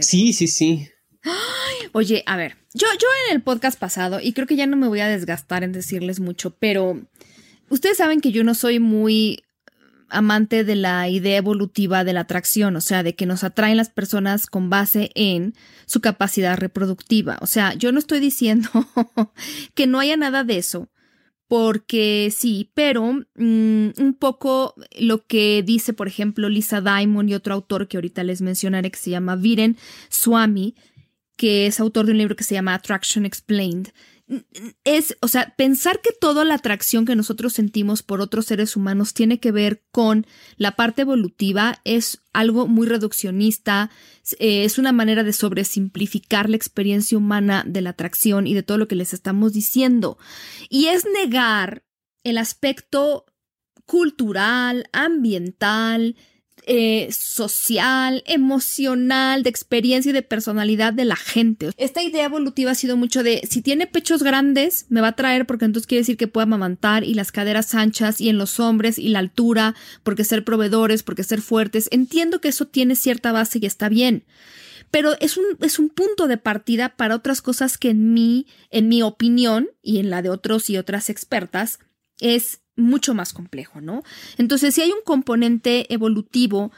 [0.00, 0.88] Sí, sí, sí.
[1.92, 4.88] Oye, a ver, yo, yo en el podcast pasado, y creo que ya no me
[4.88, 7.00] voy a desgastar en decirles mucho, pero
[7.74, 9.42] Ustedes saben que yo no soy muy
[10.08, 13.90] amante de la idea evolutiva de la atracción, o sea, de que nos atraen las
[13.90, 15.54] personas con base en
[15.86, 17.38] su capacidad reproductiva.
[17.40, 18.68] O sea, yo no estoy diciendo
[19.74, 20.88] que no haya nada de eso,
[21.48, 27.54] porque sí, pero mm, un poco lo que dice, por ejemplo, Lisa Diamond y otro
[27.54, 29.76] autor que ahorita les mencionaré que se llama Viren
[30.10, 30.76] Swami,
[31.36, 33.92] que es autor de un libro que se llama Attraction Explained
[34.84, 39.12] es, o sea, pensar que toda la atracción que nosotros sentimos por otros seres humanos
[39.12, 43.90] tiene que ver con la parte evolutiva es algo muy reduccionista,
[44.38, 48.78] eh, es una manera de sobresimplificar la experiencia humana de la atracción y de todo
[48.78, 50.16] lo que les estamos diciendo.
[50.70, 51.84] Y es negar
[52.22, 53.26] el aspecto
[53.84, 56.16] cultural, ambiental,
[56.66, 61.70] eh, social, emocional, de experiencia y de personalidad de la gente.
[61.76, 65.46] Esta idea evolutiva ha sido mucho de si tiene pechos grandes, me va a traer
[65.46, 68.98] porque entonces quiere decir que pueda amamantar y las caderas anchas y en los hombres
[68.98, 71.88] y la altura, porque ser proveedores, porque ser fuertes.
[71.90, 74.24] Entiendo que eso tiene cierta base y está bien.
[74.90, 78.88] Pero es un, es un punto de partida para otras cosas que en mí, en
[78.88, 81.78] mi opinión y en la de otros y otras expertas,
[82.20, 84.02] es mucho más complejo, ¿no?
[84.38, 86.72] Entonces, si hay un componente evolutivo,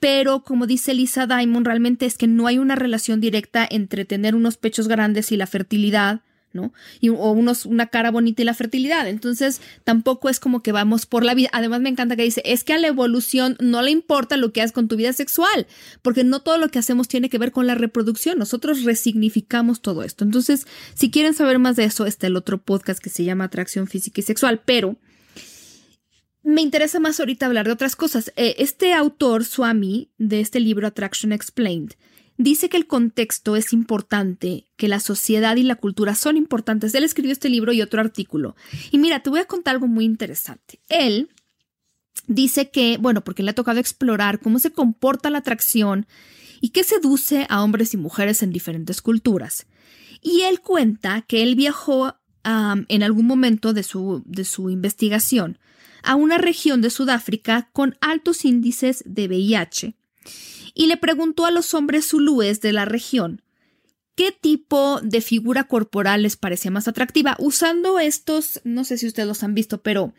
[0.00, 4.34] pero como dice Lisa Diamond, realmente es que no hay una relación directa entre tener
[4.34, 6.20] unos pechos grandes y la fertilidad,
[6.52, 6.72] ¿no?
[7.00, 9.08] Y, o unos, una cara bonita y la fertilidad.
[9.08, 11.48] Entonces, tampoco es como que vamos por la vida.
[11.52, 14.60] Además, me encanta que dice, es que a la evolución no le importa lo que
[14.60, 15.66] haces con tu vida sexual,
[16.02, 18.38] porque no todo lo que hacemos tiene que ver con la reproducción.
[18.38, 20.24] Nosotros resignificamos todo esto.
[20.24, 23.86] Entonces, si quieren saber más de eso, está el otro podcast que se llama Atracción
[23.86, 24.96] Física y Sexual, pero
[26.46, 28.32] me interesa más ahorita hablar de otras cosas.
[28.36, 31.94] Eh, este autor, Swami, de este libro Attraction Explained,
[32.38, 36.94] dice que el contexto es importante, que la sociedad y la cultura son importantes.
[36.94, 38.54] Él escribió este libro y otro artículo.
[38.92, 40.78] Y mira, te voy a contar algo muy interesante.
[40.88, 41.30] Él
[42.28, 46.06] dice que, bueno, porque le ha tocado explorar cómo se comporta la atracción
[46.60, 49.66] y qué seduce a hombres y mujeres en diferentes culturas.
[50.22, 55.58] Y él cuenta que él viajó en algún momento de su, de su investigación
[56.06, 59.94] a una región de Sudáfrica con altos índices de VIH
[60.74, 63.42] y le preguntó a los hombres zulúes de la región
[64.14, 69.28] qué tipo de figura corporal les parecía más atractiva, usando estos, no sé si ustedes
[69.28, 70.14] los han visto, pero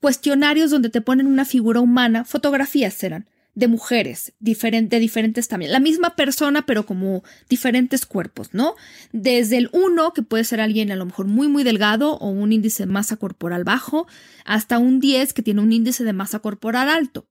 [0.00, 3.28] cuestionarios donde te ponen una figura humana, fotografías eran,
[3.60, 5.70] de mujeres diferente, diferentes también.
[5.70, 8.74] La misma persona, pero como diferentes cuerpos, ¿no?
[9.12, 12.52] Desde el 1, que puede ser alguien a lo mejor muy, muy delgado o un
[12.52, 14.08] índice de masa corporal bajo,
[14.44, 17.28] hasta un 10 que tiene un índice de masa corporal alto.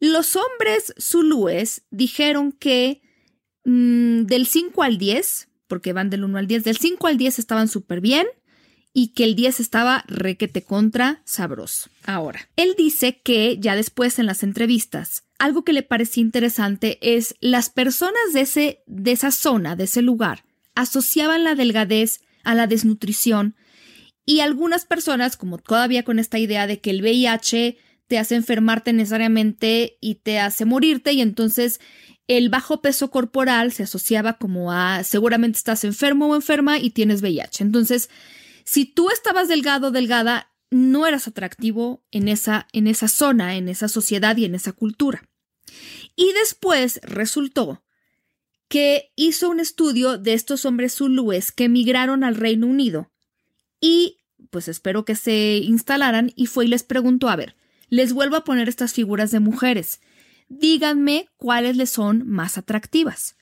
[0.00, 3.02] Los hombres zulúes dijeron que
[3.64, 7.40] mm, del 5 al 10, porque van del 1 al 10, del 5 al 10
[7.40, 8.26] estaban súper bien
[8.92, 11.90] y que el 10 estaba requete contra sabroso.
[12.04, 17.36] Ahora, él dice que ya después en las entrevistas, algo que le parecía interesante es
[17.40, 22.66] las personas de, ese, de esa zona, de ese lugar, asociaban la delgadez a la
[22.66, 23.56] desnutrición
[24.24, 28.92] y algunas personas, como todavía con esta idea de que el VIH te hace enfermarte
[28.92, 31.80] necesariamente y te hace morirte y entonces
[32.26, 37.22] el bajo peso corporal se asociaba como a seguramente estás enfermo o enferma y tienes
[37.22, 37.64] VIH.
[37.64, 38.10] Entonces,
[38.64, 43.68] si tú estabas delgado o delgada, no eras atractivo en esa, en esa zona, en
[43.68, 45.28] esa sociedad y en esa cultura.
[46.16, 47.82] Y después resultó
[48.68, 53.10] que hizo un estudio de estos hombres zulúes que emigraron al Reino Unido
[53.80, 54.18] y
[54.50, 57.56] pues espero que se instalaran y fue y les preguntó, a ver,
[57.88, 60.00] les vuelvo a poner estas figuras de mujeres,
[60.48, 63.36] díganme cuáles les son más atractivas.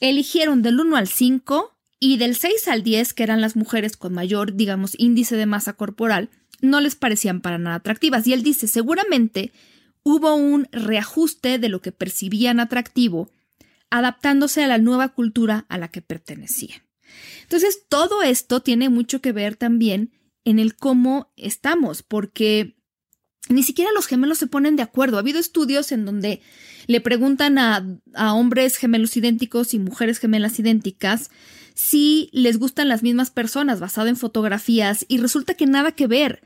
[0.00, 4.12] Eligieron del 1 al 5 y del 6 al 10, que eran las mujeres con
[4.12, 6.28] mayor, digamos, índice de masa corporal,
[6.60, 8.26] no les parecían para nada atractivas.
[8.26, 9.52] Y él dice, seguramente
[10.02, 13.30] hubo un reajuste de lo que percibían atractivo,
[13.90, 16.82] adaptándose a la nueva cultura a la que pertenecían.
[17.42, 20.12] Entonces, todo esto tiene mucho que ver también
[20.44, 22.76] en el cómo estamos, porque
[23.48, 25.16] ni siquiera los gemelos se ponen de acuerdo.
[25.16, 26.40] Ha habido estudios en donde
[26.86, 31.30] le preguntan a, a hombres gemelos idénticos y mujeres gemelas idénticas
[31.76, 36.42] si les gustan las mismas personas basado en fotografías y resulta que nada que ver.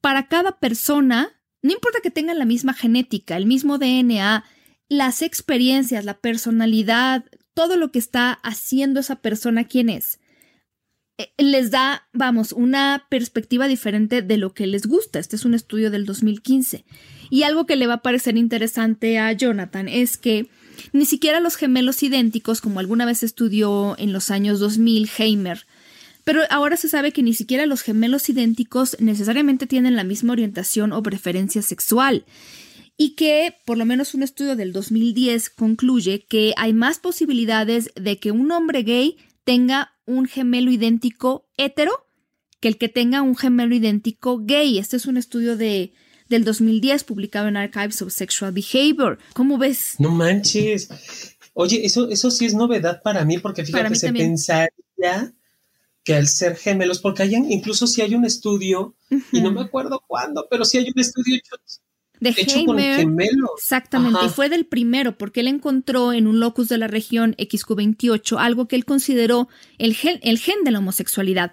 [0.00, 4.42] Para cada persona, no importa que tengan la misma genética, el mismo DNA,
[4.88, 10.18] las experiencias, la personalidad, todo lo que está haciendo esa persona, quién es,
[11.18, 15.18] eh, les da, vamos, una perspectiva diferente de lo que les gusta.
[15.18, 16.86] Este es un estudio del 2015.
[17.28, 20.48] Y algo que le va a parecer interesante a Jonathan es que
[20.92, 25.66] ni siquiera los gemelos idénticos, como alguna vez estudió en los años 2000 Heimer,
[26.24, 30.92] Pero ahora se sabe que ni siquiera los gemelos idénticos necesariamente tienen la misma orientación
[30.92, 32.24] o preferencia sexual
[32.96, 38.18] y que por lo menos un estudio del 2010 concluye que hay más posibilidades de
[38.18, 42.06] que un hombre gay tenga un gemelo idéntico hetero
[42.60, 44.78] que el que tenga un gemelo idéntico gay.
[44.78, 45.94] Este es un estudio de,
[46.30, 49.18] del 2010 publicado en Archives of Sexual Behavior.
[49.34, 49.96] ¿Cómo ves?
[49.98, 50.88] No manches.
[51.52, 55.34] Oye, eso, eso sí es novedad para mí porque fíjate, se pensaría
[56.02, 58.94] que al ser gemelos, porque hay incluso si hay un estudio,
[59.32, 61.56] y no me acuerdo cuándo, pero sí hay un estudio hecho
[62.20, 63.50] de Hecho con gemelos.
[63.56, 68.36] Exactamente, y fue del primero, porque él encontró en un locus de la región XQ28
[68.38, 71.52] algo que él consideró el gen, el gen de la homosexualidad.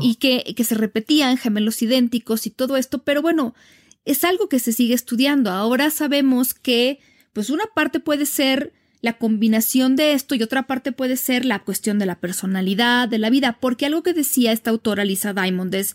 [0.00, 3.54] Y que, que se repetían gemelos idénticos y todo esto, pero bueno,
[4.04, 5.50] es algo que se sigue estudiando.
[5.50, 7.00] Ahora sabemos que,
[7.32, 11.58] pues, una parte puede ser la combinación de esto y otra parte puede ser la
[11.58, 15.74] cuestión de la personalidad, de la vida, porque algo que decía esta autora Lisa Diamond
[15.74, 15.94] es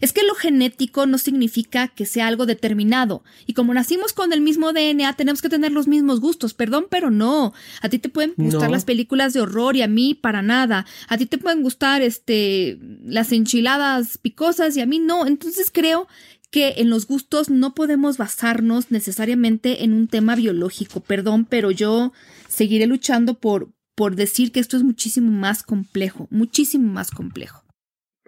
[0.00, 3.22] es que lo genético no significa que sea algo determinado.
[3.46, 6.54] Y como nacimos con el mismo DNA, tenemos que tener los mismos gustos.
[6.54, 7.52] Perdón, pero no.
[7.80, 10.86] A ti te pueden gustar las películas de horror y a mí para nada.
[11.08, 15.26] A ti te pueden gustar este las enchiladas picosas y a mí no.
[15.26, 16.08] Entonces creo
[16.50, 21.00] que en los gustos no podemos basarnos necesariamente en un tema biológico.
[21.00, 22.12] Perdón, pero yo
[22.48, 27.64] seguiré luchando por por decir que esto es muchísimo más complejo, muchísimo más complejo.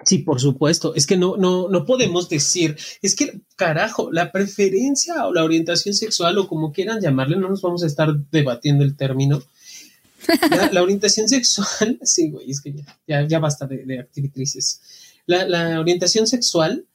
[0.05, 0.95] Sí, por supuesto.
[0.95, 5.95] Es que no, no, no podemos decir, es que, carajo, la preferencia o la orientación
[5.95, 9.43] sexual o como quieran llamarle, no nos vamos a estar debatiendo el término.
[10.73, 12.75] La, orientación sexual, sí, güey, es que
[13.07, 14.81] ya, ya, basta de, actrices.
[15.27, 16.87] La, la orientación sexual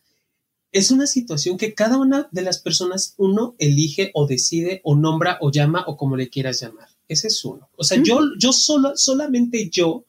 [0.71, 5.37] es una situación que cada una de las personas, uno elige o decide o nombra
[5.39, 6.89] o llama o como le quieras llamar.
[7.07, 7.69] Ese es uno.
[7.77, 10.05] O sea, yo, yo solo, solamente yo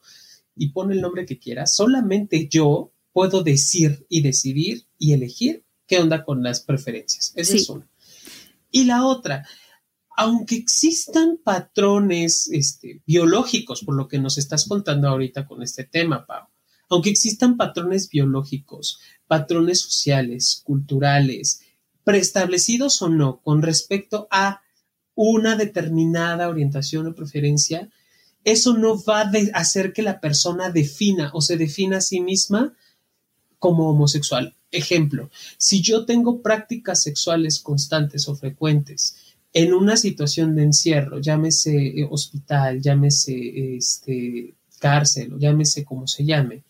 [0.57, 5.99] y pone el nombre que quieras, solamente yo puedo decir y decidir y elegir qué
[5.99, 7.33] onda con las preferencias.
[7.35, 7.87] Esa es una.
[8.69, 9.47] Y la otra,
[10.15, 16.25] aunque existan patrones este, biológicos, por lo que nos estás contando ahorita con este tema,
[16.25, 16.47] Pau,
[16.89, 21.61] aunque existan patrones biológicos, patrones sociales, culturales,
[22.03, 24.61] preestablecidos o no, con respecto a
[25.15, 27.89] una determinada orientación o preferencia,
[28.47, 32.73] eso no va a hacer que la persona defina o se defina a sí misma
[33.59, 34.55] como homosexual.
[34.71, 39.17] Ejemplo, si yo tengo prácticas sexuales constantes o frecuentes
[39.51, 46.23] en una situación de encierro, llámese eh, hospital, llámese este, cárcel o llámese como se
[46.23, 46.63] llame,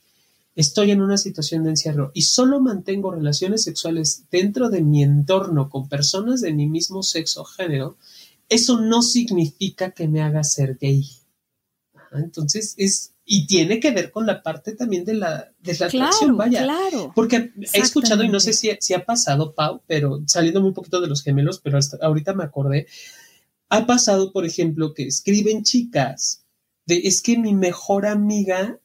[0.55, 5.69] estoy en una situación de encierro y solo mantengo relaciones sexuales dentro de mi entorno
[5.69, 7.97] con personas de mi mismo sexo o género,
[8.49, 11.05] eso no significa que me haga ser gay.
[12.13, 16.37] Entonces es, y tiene que ver con la parte también de la, de la atracción,
[16.37, 16.63] vaya.
[16.63, 17.11] Claro.
[17.13, 21.01] Porque he escuchado, y no sé si, si ha pasado, Pau, pero saliendo un poquito
[21.01, 22.87] de los gemelos, pero hasta ahorita me acordé,
[23.69, 26.45] ha pasado, por ejemplo, que escriben chicas
[26.85, 28.79] de es que mi mejor amiga,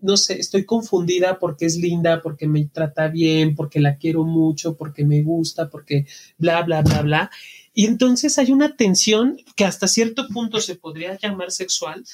[0.00, 4.76] no sé, estoy confundida porque es linda, porque me trata bien, porque la quiero mucho,
[4.76, 6.06] porque me gusta, porque
[6.38, 7.30] bla, bla, bla, bla.
[7.72, 12.04] Y entonces hay una tensión que hasta cierto punto se podría llamar sexual,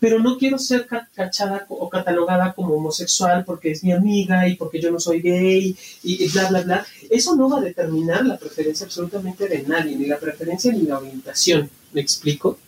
[0.00, 4.80] pero no quiero ser cachada o catalogada como homosexual porque es mi amiga y porque
[4.80, 6.86] yo no soy gay y, bla, bla, bla.
[7.10, 10.98] Eso no va a determinar la preferencia absolutamente de nadie, ni la preferencia ni la
[10.98, 11.70] orientación.
[11.92, 12.58] ¿Me explico?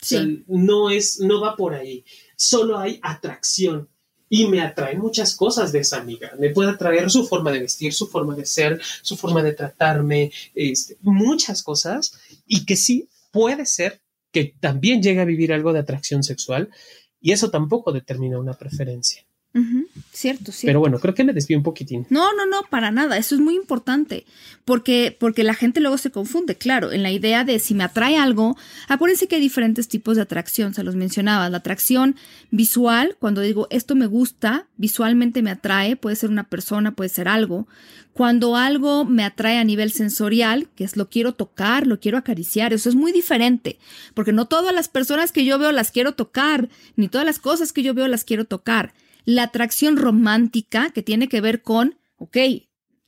[0.00, 0.44] Sí.
[0.48, 2.04] no es, no va por ahí.
[2.36, 3.88] Solo hay atracción.
[4.28, 6.32] Y me atraen muchas cosas de esa amiga.
[6.40, 10.32] Me puede atraer su forma de vestir, su forma de ser, su forma de tratarme,
[10.54, 12.18] este, muchas cosas.
[12.48, 14.00] Y que sí puede ser
[14.34, 16.68] que también llega a vivir algo de atracción sexual
[17.20, 19.24] y eso tampoco determina una preferencia.
[20.12, 20.66] Cierto, sí.
[20.66, 22.06] Pero bueno, creo que me desvío un poquitín.
[22.10, 23.16] No, no, no, para nada.
[23.18, 24.26] Eso es muy importante.
[24.64, 28.16] Porque, porque la gente luego se confunde, claro, en la idea de si me atrae
[28.16, 28.56] algo.
[28.88, 31.48] Acuérdense que hay diferentes tipos de atracción, se los mencionaba.
[31.50, 32.16] La atracción
[32.50, 37.28] visual, cuando digo esto me gusta, visualmente me atrae, puede ser una persona, puede ser
[37.28, 37.68] algo.
[38.12, 42.72] Cuando algo me atrae a nivel sensorial, que es lo quiero tocar, lo quiero acariciar,
[42.72, 43.78] eso es muy diferente.
[44.14, 47.72] Porque no todas las personas que yo veo las quiero tocar, ni todas las cosas
[47.72, 52.36] que yo veo las quiero tocar la atracción romántica que tiene que ver con, ok,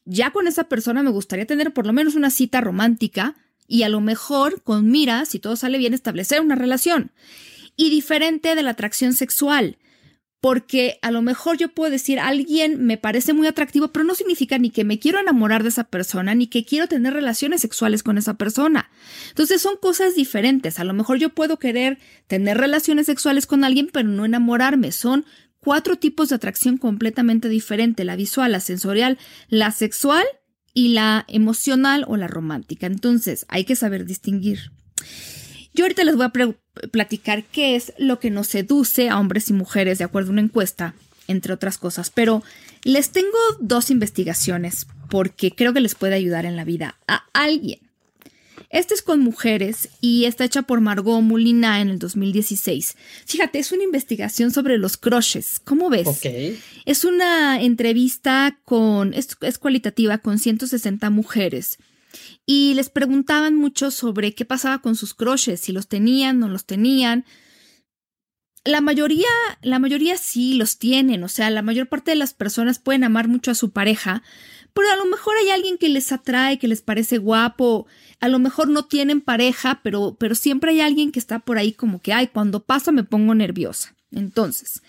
[0.05, 3.36] ya con esa persona me gustaría tener por lo menos una cita romántica
[3.66, 7.11] y a lo mejor con miras, si todo sale bien, establecer una relación.
[7.76, 9.78] Y diferente de la atracción sexual,
[10.40, 14.59] porque a lo mejor yo puedo decir, alguien me parece muy atractivo, pero no significa
[14.59, 18.16] ni que me quiero enamorar de esa persona, ni que quiero tener relaciones sexuales con
[18.16, 18.90] esa persona.
[19.30, 20.78] Entonces son cosas diferentes.
[20.78, 24.93] A lo mejor yo puedo querer tener relaciones sexuales con alguien, pero no enamorarme.
[24.93, 25.24] Son
[25.66, 30.24] cuatro tipos de atracción completamente diferentes, la visual, la sensorial, la sexual
[30.72, 32.86] y la emocional o la romántica.
[32.86, 34.70] Entonces, hay que saber distinguir.
[35.74, 36.32] Yo ahorita les voy a
[36.92, 40.42] platicar qué es lo que nos seduce a hombres y mujeres de acuerdo a una
[40.42, 40.94] encuesta,
[41.26, 42.44] entre otras cosas, pero
[42.84, 47.80] les tengo dos investigaciones porque creo que les puede ayudar en la vida a alguien.
[48.70, 52.96] Esta es con mujeres y está hecha por Margot Molina en el 2016.
[53.24, 55.60] Fíjate, es una investigación sobre los crushes.
[55.64, 56.06] ¿Cómo ves?
[56.84, 61.78] Es una entrevista con, es, es cualitativa con 160 mujeres
[62.44, 66.64] y les preguntaban mucho sobre qué pasaba con sus crushes, si los tenían, no los
[66.64, 67.24] tenían.
[68.64, 69.28] La mayoría,
[69.62, 73.28] la mayoría sí los tienen, o sea, la mayor parte de las personas pueden amar
[73.28, 74.22] mucho a su pareja,
[74.77, 77.87] pero a lo mejor hay alguien que les atrae, que les parece guapo,
[78.20, 81.72] a lo mejor no tienen pareja, pero, pero siempre hay alguien que está por ahí
[81.72, 83.97] como que, ay, cuando pasa me pongo nerviosa.
[84.12, 84.83] Entonces,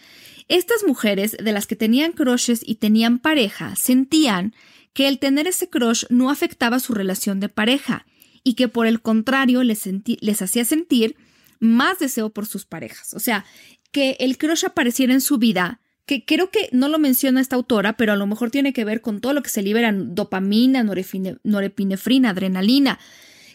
[0.50, 4.54] estas mujeres de las que tenían crushes y tenían pareja sentían
[4.92, 8.06] que el tener ese crush no afectaba su relación de pareja
[8.44, 9.88] y que por el contrario les,
[10.20, 11.16] les hacía sentir
[11.60, 13.14] más deseo por sus parejas.
[13.14, 13.46] O sea,
[13.94, 17.98] que el crush apareciera en su vida que creo que no lo menciona esta autora,
[17.98, 22.30] pero a lo mejor tiene que ver con todo lo que se libera dopamina, norepinefrina,
[22.30, 22.98] adrenalina,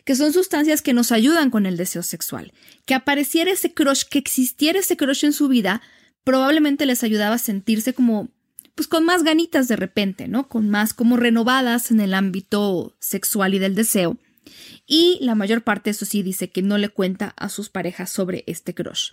[0.05, 2.53] que son sustancias que nos ayudan con el deseo sexual.
[2.84, 5.80] Que apareciera ese crush, que existiera ese crush en su vida,
[6.24, 8.28] probablemente les ayudaba a sentirse como
[8.74, 10.48] pues con más ganitas de repente, ¿no?
[10.48, 14.18] Con más como renovadas en el ámbito sexual y del deseo.
[14.87, 18.45] Y la mayor parte, eso sí, dice que no le cuenta a sus parejas sobre
[18.47, 19.12] este crush.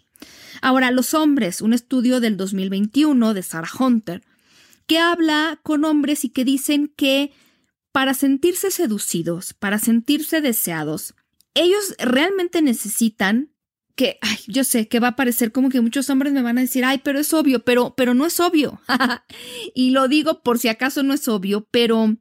[0.61, 4.23] Ahora, los hombres, un estudio del 2021 de Sarah Hunter,
[4.87, 7.31] que habla con hombres y que dicen que
[7.91, 11.13] para sentirse seducidos, para sentirse deseados,
[11.53, 13.51] ellos realmente necesitan
[13.95, 16.61] que, ay, yo sé que va a parecer como que muchos hombres me van a
[16.61, 18.79] decir, ay, pero es obvio, pero, pero no es obvio.
[19.75, 22.15] y lo digo por si acaso no es obvio, pero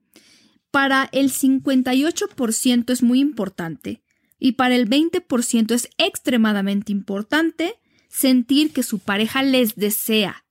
[0.70, 4.02] para el 58% es muy importante
[4.38, 10.44] y para el 20% es extremadamente importante sentir que su pareja les desea.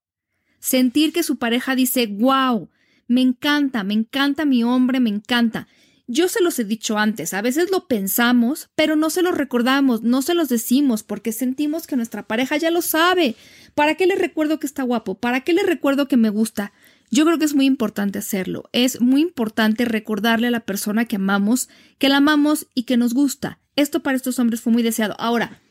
[0.60, 2.70] Sentir que su pareja dice, wow,
[3.08, 5.68] me encanta, me encanta mi hombre, me encanta.
[6.10, 10.04] Yo se los he dicho antes, a veces lo pensamos, pero no se los recordamos,
[10.04, 13.36] no se los decimos porque sentimos que nuestra pareja ya lo sabe.
[13.76, 15.16] ¿Para qué le recuerdo que está guapo?
[15.16, 16.72] ¿Para qué le recuerdo que me gusta?
[17.10, 18.70] Yo creo que es muy importante hacerlo.
[18.74, 23.14] Es muy importante recordarle a la persona que amamos, que la amamos y que nos
[23.14, 23.60] gusta.
[23.76, 25.16] Esto para estos hombres fue muy deseado.
[25.20, 25.62] Ahora,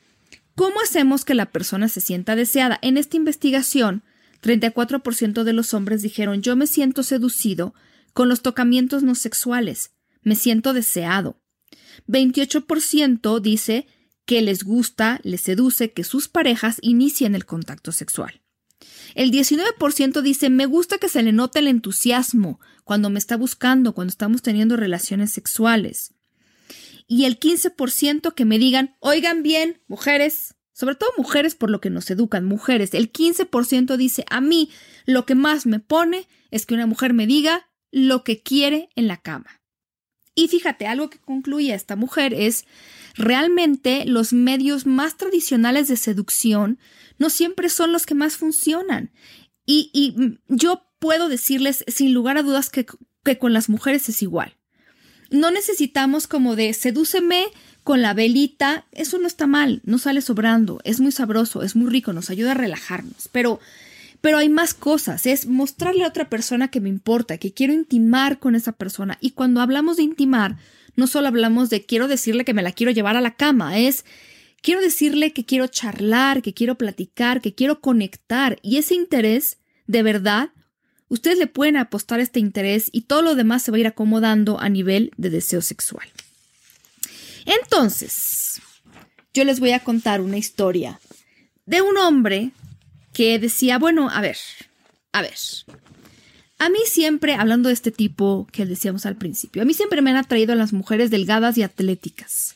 [0.55, 2.79] ¿cómo hacemos que la persona se sienta deseada?
[2.81, 4.03] En esta investigación,
[4.43, 7.75] 34% de los hombres dijeron yo me siento seducido
[8.13, 9.91] con los tocamientos no sexuales,
[10.23, 11.39] me siento deseado.
[12.09, 13.87] 28% dice
[14.25, 18.41] que les gusta, les seduce que sus parejas inicien el contacto sexual.
[19.15, 23.95] El 19% dice, me gusta que se le note el entusiasmo cuando me está buscando,
[23.95, 26.15] cuando estamos teniendo relaciones sexuales.
[27.09, 31.91] Y el 15% que me digan, oigan bien, mujeres, sobre todo mujeres por lo que
[31.91, 34.71] nos educan, mujeres, el 15% dice, a mí
[35.05, 39.09] lo que más me pone es que una mujer me diga lo que quiere en
[39.09, 39.63] la cama.
[40.35, 42.67] Y fíjate, algo que concluye esta mujer es,
[43.15, 46.79] realmente los medios más tradicionales de seducción
[47.19, 49.11] no siempre son los que más funcionan.
[49.65, 52.87] Y, yo puedo decirles sin lugar a dudas que,
[53.25, 54.57] que con las mujeres es igual.
[55.31, 57.47] No necesitamos como de sedúceme
[57.83, 61.91] con la velita, eso no está mal, no sale sobrando, es muy sabroso, es muy
[61.91, 63.61] rico, nos ayuda a relajarnos, pero
[64.21, 68.41] pero hay más cosas, es mostrarle a otra persona que me importa, que quiero intimar
[68.41, 69.19] con esa persona.
[69.21, 70.57] Y cuando hablamos de intimar,
[70.97, 74.05] no solo hablamos de quiero decirle que me la quiero llevar a la cama, es
[74.63, 78.59] quiero decirle que quiero charlar, que quiero platicar, que quiero conectar.
[78.63, 80.51] Y ese interés, de verdad,
[81.09, 84.61] ustedes le pueden apostar este interés y todo lo demás se va a ir acomodando
[84.61, 86.09] a nivel de deseo sexual.
[87.45, 88.61] Entonces,
[89.33, 91.01] yo les voy a contar una historia
[91.65, 92.51] de un hombre
[93.13, 94.37] que decía, bueno, a ver,
[95.13, 95.37] a ver.
[96.59, 100.11] A mí siempre, hablando de este tipo que decíamos al principio, a mí siempre me
[100.11, 102.56] han atraído a las mujeres delgadas y atléticas.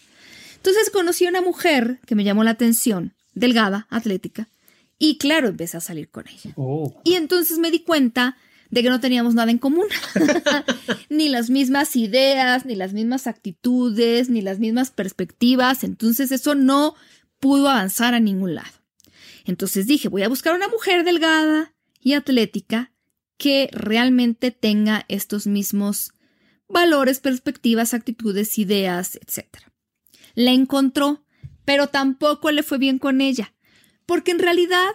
[0.61, 4.49] Entonces conocí a una mujer que me llamó la atención, delgada, atlética,
[4.99, 6.53] y claro, empecé a salir con ella.
[6.57, 7.01] Oh.
[7.03, 8.37] Y entonces me di cuenta
[8.69, 9.87] de que no teníamos nada en común,
[11.09, 16.95] ni las mismas ideas, ni las mismas actitudes, ni las mismas perspectivas, entonces eso no
[17.39, 18.69] pudo avanzar a ningún lado.
[19.47, 22.93] Entonces dije, voy a buscar una mujer delgada y atlética
[23.39, 26.13] que realmente tenga estos mismos
[26.69, 29.70] valores, perspectivas, actitudes, ideas, etc.
[30.35, 31.25] La encontró,
[31.65, 33.55] pero tampoco le fue bien con ella,
[34.07, 34.91] porque en realidad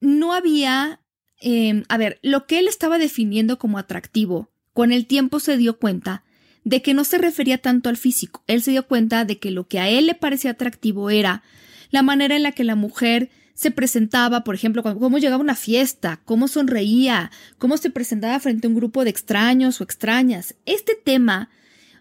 [0.00, 1.00] no había
[1.40, 5.78] em, a ver, lo que él estaba definiendo como atractivo, con el tiempo se dio
[5.78, 6.24] cuenta
[6.64, 8.42] de que no se refería tanto al físico.
[8.46, 11.42] Él se dio cuenta de que lo que a él le parecía atractivo era
[11.90, 15.54] la manera en la que la mujer se presentaba, por ejemplo, cómo llegaba a una
[15.54, 20.56] fiesta, cómo sonreía, cómo se presentaba frente a un grupo de extraños o extrañas.
[20.66, 21.48] Este tema,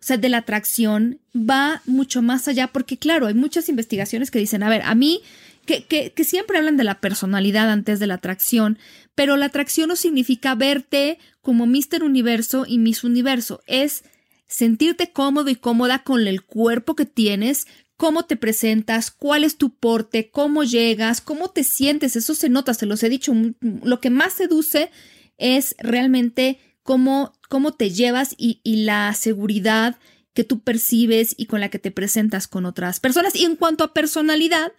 [0.05, 4.63] sea, de la atracción, va mucho más allá porque, claro, hay muchas investigaciones que dicen,
[4.63, 5.21] a ver, a mí,
[5.65, 8.77] que, que, que siempre hablan de la personalidad antes de la atracción,
[9.15, 12.03] pero la atracción no significa verte como Mr.
[12.03, 14.03] Universo y Miss Universo, es
[14.47, 19.71] sentirte cómodo y cómoda con el cuerpo que tienes, cómo te presentas, cuál es tu
[19.71, 24.09] porte, cómo llegas, cómo te sientes, eso se nota, se los he dicho, lo que
[24.09, 24.91] más seduce
[25.37, 29.97] es realmente cómo, cómo te llevas y, la seguridad
[30.33, 33.35] que tú percibes y con la que te presentas con otras personas.
[33.35, 34.73] Y en cuanto a personalidad,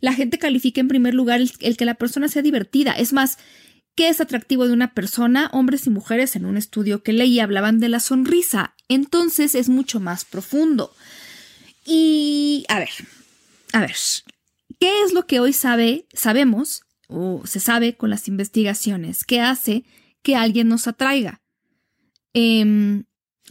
[0.00, 2.92] la gente califica en primer lugar el, el que la persona sea divertida.
[2.92, 3.38] Es más,
[3.98, 5.50] ¿Qué es atractivo de una persona?
[5.52, 8.76] Hombres y mujeres en un estudio que leí hablaban de la sonrisa.
[8.86, 10.94] Entonces es mucho más profundo.
[11.84, 12.90] Y a ver,
[13.72, 13.96] a ver,
[14.78, 19.82] ¿qué es lo que hoy sabe, sabemos o se sabe con las investigaciones que hace
[20.22, 21.40] que alguien nos atraiga?
[22.40, 23.04] Em,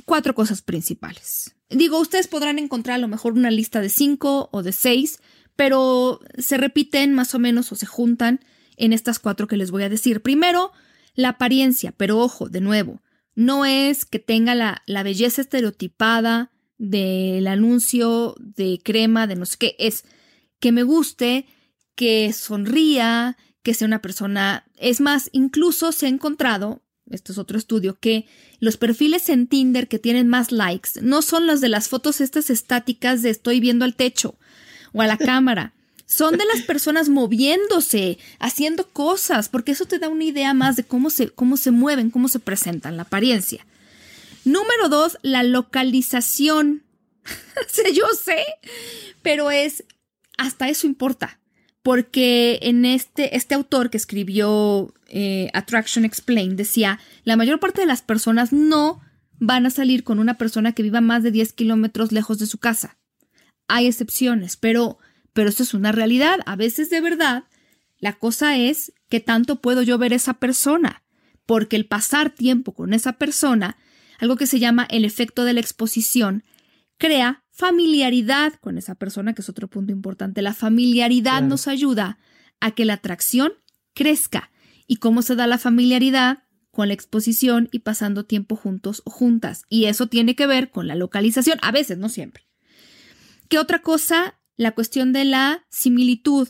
[0.05, 1.55] cuatro cosas principales.
[1.69, 5.19] Digo, ustedes podrán encontrar a lo mejor una lista de cinco o de seis,
[5.57, 8.39] pero se repiten más o menos o se juntan
[8.77, 10.21] en estas cuatro que les voy a decir.
[10.21, 10.71] Primero,
[11.15, 13.01] la apariencia, pero ojo, de nuevo,
[13.35, 19.57] no es que tenga la, la belleza estereotipada del anuncio de crema, de no sé
[19.57, 20.05] qué, es
[20.61, 21.45] que me guste,
[21.95, 24.65] que sonría, que sea una persona.
[24.77, 28.25] Es más, incluso se ha encontrado, esto es otro estudio, que
[28.59, 32.49] los perfiles en Tinder que tienen más likes no son los de las fotos estas
[32.49, 34.35] estáticas de estoy viendo al techo
[34.93, 35.73] o a la cámara
[36.07, 40.85] son de las personas moviéndose, haciendo cosas, porque eso te da una idea más de
[40.85, 43.65] cómo se, cómo se mueven, cómo se presentan, la apariencia.
[44.45, 46.83] Número dos, la localización.
[47.93, 48.45] yo sé,
[49.21, 49.83] pero es,
[50.37, 51.39] hasta eso importa,
[51.87, 57.87] porque en este, este autor que escribió eh, Attraction Explained decía, la mayor parte de
[57.87, 58.99] las personas no
[59.39, 62.57] van a salir con una persona que viva más de 10 kilómetros lejos de su
[62.57, 62.97] casa.
[63.69, 64.97] Hay excepciones, pero
[65.31, 66.39] pero es una realidad.
[66.45, 67.45] A veces de verdad,
[67.99, 71.03] la cosa es que tanto puedo yo ver esa persona,
[71.45, 73.77] porque el pasar tiempo con esa persona,
[74.19, 76.43] algo que se llama el efecto de la exposición,
[76.97, 80.43] crea familiaridad con esa persona, que es otro punto importante.
[80.43, 82.19] La familiaridad nos ayuda
[82.59, 83.53] a que la atracción
[83.95, 84.51] crezca.
[84.85, 86.43] ¿Y cómo se da la familiaridad?
[86.69, 89.63] Con la exposición y pasando tiempo juntos o juntas.
[89.69, 92.43] Y eso tiene que ver con la localización, a veces, no siempre.
[93.49, 96.49] ¿Qué otra cosa la cuestión de la similitud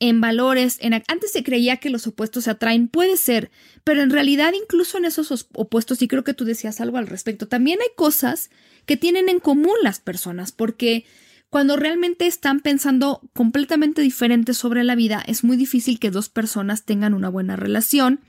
[0.00, 3.50] en valores, en, antes se creía que los opuestos se atraen, puede ser,
[3.84, 7.46] pero en realidad incluso en esos opuestos, y creo que tú decías algo al respecto,
[7.46, 8.50] también hay cosas
[8.86, 11.04] que tienen en común las personas, porque
[11.50, 16.84] cuando realmente están pensando completamente diferente sobre la vida, es muy difícil que dos personas
[16.84, 18.20] tengan una buena relación.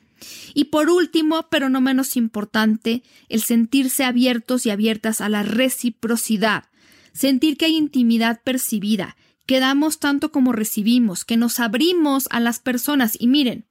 [0.53, 6.65] Y por último, pero no menos importante, el sentirse abiertos y abiertas a la reciprocidad
[7.13, 9.15] sentir que hay intimidad percibida,
[9.45, 13.17] que damos tanto como recibimos, que nos abrimos a las personas.
[13.19, 13.65] Y miren,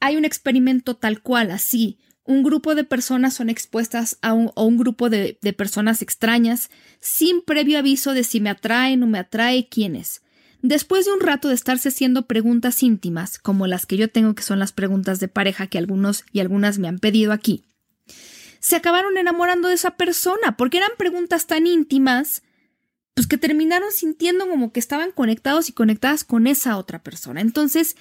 [0.00, 1.98] hay un experimento tal cual, así.
[2.24, 6.70] Un grupo de personas son expuestas a un, un grupo de, personas extrañas
[7.00, 10.22] sin previo aviso de si me atrae, no me atrae, quién es.
[10.60, 14.44] Después de un rato de estarse haciendo preguntas íntimas, como las que yo tengo que
[14.44, 17.64] son las preguntas de pareja que algunos y algunas me han pedido aquí,
[18.60, 22.44] se acabaron enamorando de esa persona, porque eran preguntas tan íntimas,
[23.14, 27.40] pues que terminaron sintiendo como que estaban conectados y conectadas con esa otra persona.
[27.40, 27.96] Entonces,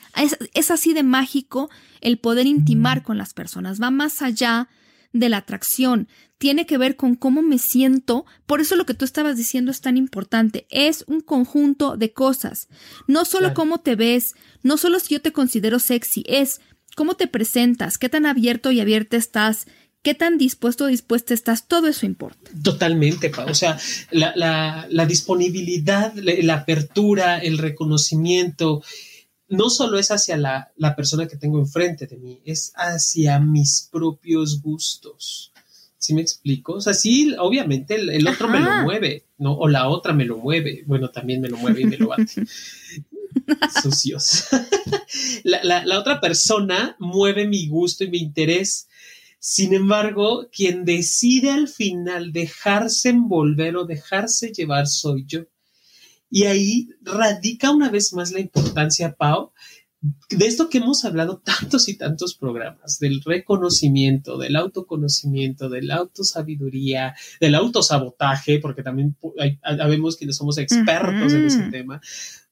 [0.53, 4.69] es, así de mágico el poder intimar con las personas, va más allá
[5.13, 6.07] de la atracción,
[6.37, 9.81] tiene que ver con cómo me siento, por eso lo que tú estabas diciendo es
[9.81, 12.69] tan importante, es un conjunto de cosas,
[13.07, 16.61] no solo cómo te ves, no solo si yo te considero sexy, es
[16.95, 19.67] cómo te presentas, qué tan abierto y abierta estás,
[20.01, 22.51] qué tan dispuesto o dispuesta estás, todo eso importa.
[22.63, 23.77] Totalmente, o sea,
[24.11, 28.83] la, disponibilidad, la, apertura, el reconocimiento,
[29.47, 34.61] no solo es hacia la, persona que tengo enfrente de mí, es hacia mis propios
[34.61, 35.51] gustos.
[35.97, 36.73] ¿Sí me explico?
[36.73, 39.53] O sea, sí, obviamente el, otro me lo mueve, ¿no?
[39.53, 40.83] O la otra me lo mueve.
[40.87, 42.25] Bueno, también me lo mueve y me lo bate.
[43.83, 44.45] Sucios.
[45.43, 48.87] la, la otra persona mueve mi gusto y mi interés
[49.43, 55.45] sin embargo, quien decide al final dejarse envolver o dejarse llevar soy yo.
[56.29, 59.51] Y ahí radica una vez más la importancia, Pau,
[60.29, 65.95] de esto que hemos hablado tantos y tantos programas, del reconocimiento, del autoconocimiento, de la
[65.95, 69.17] autosabiduría, del autosabotaje, porque también
[69.63, 71.99] sabemos que somos expertos en ese tema,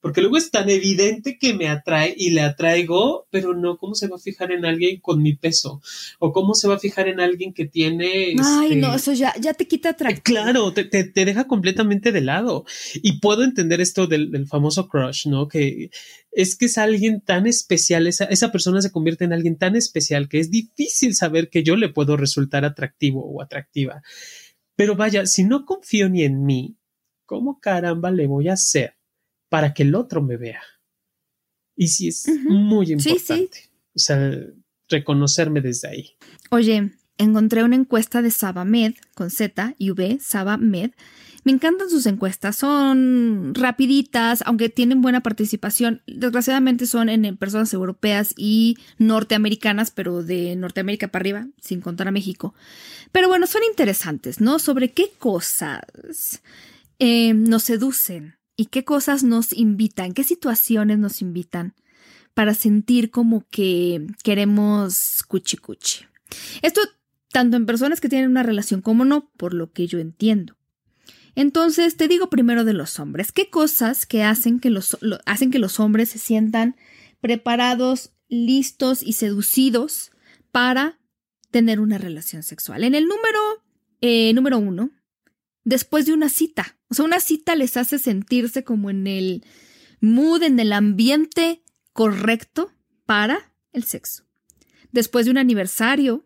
[0.01, 4.07] porque luego es tan evidente que me atrae y le atraigo, pero no cómo se
[4.07, 5.81] va a fijar en alguien con mi peso
[6.19, 8.33] o cómo se va a fijar en alguien que tiene...
[8.41, 10.23] Ay, no, este, eso ya, ya te quita atractivo.
[10.23, 12.65] Claro, te, te, deja completamente de lado.
[12.95, 15.49] Y puedo entender esto del, del, famoso crush, ¿no?
[15.49, 15.89] Que
[16.31, 20.29] es que es alguien tan especial, esa, esa persona se convierte en alguien tan especial
[20.29, 24.01] que es difícil saber que yo le puedo resultar atractivo o atractiva.
[24.75, 26.77] Pero vaya, si no confío ni en mí,
[27.25, 28.98] ¿cómo caramba le voy a hacer
[29.49, 30.61] para que el otro me vea.
[31.75, 33.69] Y sí es muy importante.
[33.95, 34.31] O sea,
[34.87, 36.11] reconocerme desde ahí.
[36.51, 40.91] Oye, encontré una encuesta de Sabamed con Z y V, Sabamed.
[41.45, 46.01] Me encantan sus encuestas, son rapiditas, aunque tienen buena participación.
[46.05, 52.11] Desgraciadamente son en personas europeas y norteamericanas, pero de Norteamérica para arriba, sin contar a
[52.11, 52.53] México.
[53.11, 54.59] Pero bueno, son interesantes, ¿no?
[54.59, 55.81] Sobre qué cosas
[56.99, 61.75] eh, nos seducen, y qué cosas nos invitan, qué situaciones nos invitan
[62.33, 66.05] para sentir como que queremos cuchi cuchi.
[66.61, 66.81] Esto
[67.31, 70.57] tanto en personas que tienen una relación como no, por lo que yo entiendo.
[71.35, 73.31] Entonces, te digo primero de los hombres.
[73.31, 76.75] ¿Qué cosas que hacen que los, hacen que los hombres se sientan
[77.21, 80.11] preparados, listos y seducidos
[80.51, 80.99] para
[81.49, 82.83] tener una relación sexual?
[82.83, 83.39] En el número,
[84.01, 84.91] eh, número uno,
[85.69, 86.75] después de una cita.
[86.89, 89.45] O sea, una cita les hace sentirse como en el
[90.01, 91.61] mood, en el ambiente
[91.93, 92.71] correcto
[93.05, 94.23] para el sexo.
[94.91, 96.25] Después de un aniversario,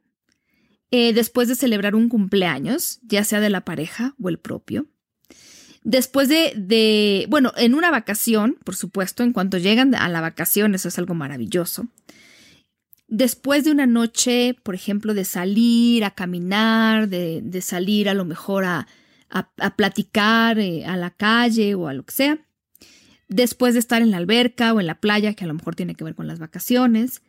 [0.92, 4.88] eh, después de celebrar un cumpleaños, ya sea de la pareja o el propio.
[5.84, 10.74] Después de, de, bueno, en una vacación, por supuesto, en cuanto llegan a la vacación,
[10.74, 11.90] eso es algo maravilloso.
[13.10, 18.24] Después de una noche, por ejemplo, de salir a caminar, de, de salir a lo
[18.24, 18.88] mejor a,
[19.34, 22.40] a, platicar eh, a la calle o a lo que sea,
[23.28, 25.96] después de estar en la alberca o en la playa, que a lo mejor tiene
[25.96, 27.24] que ver con las vacaciones,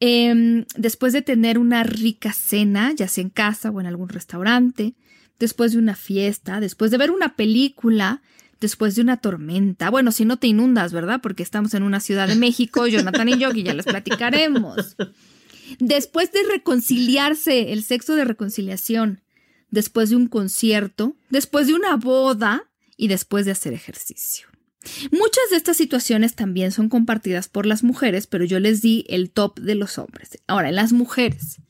[0.00, 4.94] em, después de tener una rica cena, ya sea en casa o en algún restaurante,
[5.38, 8.22] después de una fiesta, después de ver una película,
[8.60, 9.90] después de una tormenta.
[9.90, 11.20] Bueno, si no te inundas, ¿verdad?
[11.22, 14.96] Porque estamos en una ciudad de México, Jonathan y yo, y ya les platicaremos.
[15.78, 19.20] Después de reconciliarse, el sexo de reconciliación,
[19.70, 24.48] después de un concierto, después de una boda y después de hacer ejercicio.
[25.10, 29.30] Muchas de estas situaciones también son compartidas por las mujeres, pero yo les di el
[29.30, 30.38] top de los hombres.
[30.46, 31.60] Ahora, en las mujeres,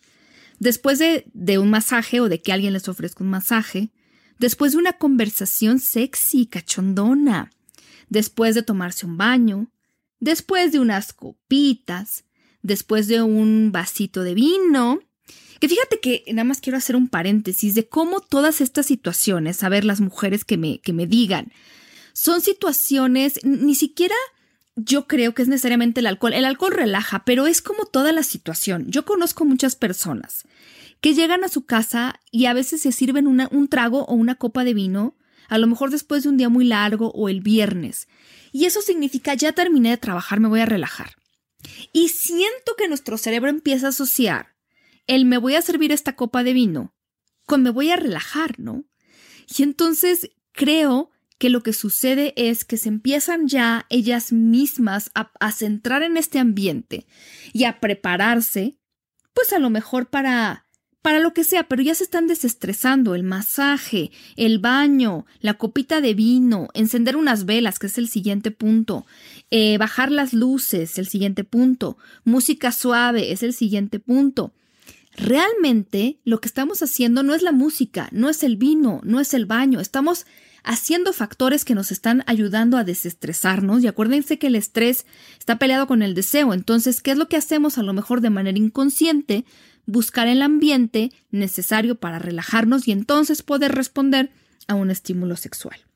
[0.59, 3.91] después de, de un masaje o de que alguien les ofrezca un masaje,
[4.39, 7.51] después de una conversación sexy, cachondona,
[8.09, 9.73] después de tomarse un baño,
[10.21, 12.25] después de unas copitas,
[12.63, 15.01] después de un vasito de vino,
[15.61, 19.69] que fíjate que nada más quiero hacer un paréntesis de cómo todas estas situaciones, a
[19.69, 21.53] ver, las mujeres que me, que me digan,
[22.15, 24.17] son situaciones, ni siquiera
[24.75, 26.33] yo creo que es necesariamente el alcohol.
[26.33, 28.87] El alcohol relaja, pero es como toda la situación.
[28.89, 30.45] Yo conozco muchas personas
[31.01, 34.65] que llegan a su casa y a veces se sirven un trago o una copa
[34.65, 35.17] de vino,
[35.49, 38.09] a lo mejor después de un día muy largo o el viernes.
[38.53, 41.17] Y eso significa ya terminé de trabajar, me voy a relajar.
[41.93, 44.50] Y siento que nuestro cerebro empieza a asociar
[45.11, 46.95] el me voy a servir esta copa de vino
[47.51, 48.85] con me voy a relajar, ¿no?
[49.59, 55.51] Y entonces creo que lo que sucede es que se empiezan ya ellas mismas a,
[55.51, 57.09] centrar en este ambiente
[57.53, 58.79] y a prepararse,
[59.35, 60.67] pues a lo mejor para
[61.03, 66.03] para lo que sea, pero ya se están desestresando, el masaje, el baño, la copita
[66.03, 69.07] de vino, encender unas velas, que es el siguiente punto,
[69.51, 74.53] eh, bajar las luces, el siguiente punto, música suave, es el siguiente punto.
[75.17, 79.35] Realmente lo que estamos haciendo no es la música, no es el vino, no es
[79.35, 80.27] el baño, estamos
[80.63, 85.07] haciendo factores que nos están ayudando a desestresarnos y acuérdense que el estrés
[85.39, 88.31] está peleado con el deseo, entonces, ¿qué es lo que hacemos a lo mejor de
[88.31, 89.45] manera inconsciente?
[89.87, 94.31] Buscar el ambiente necesario para relajarnos y entonces poder responder
[94.69, 95.90] a un estímulo sexual.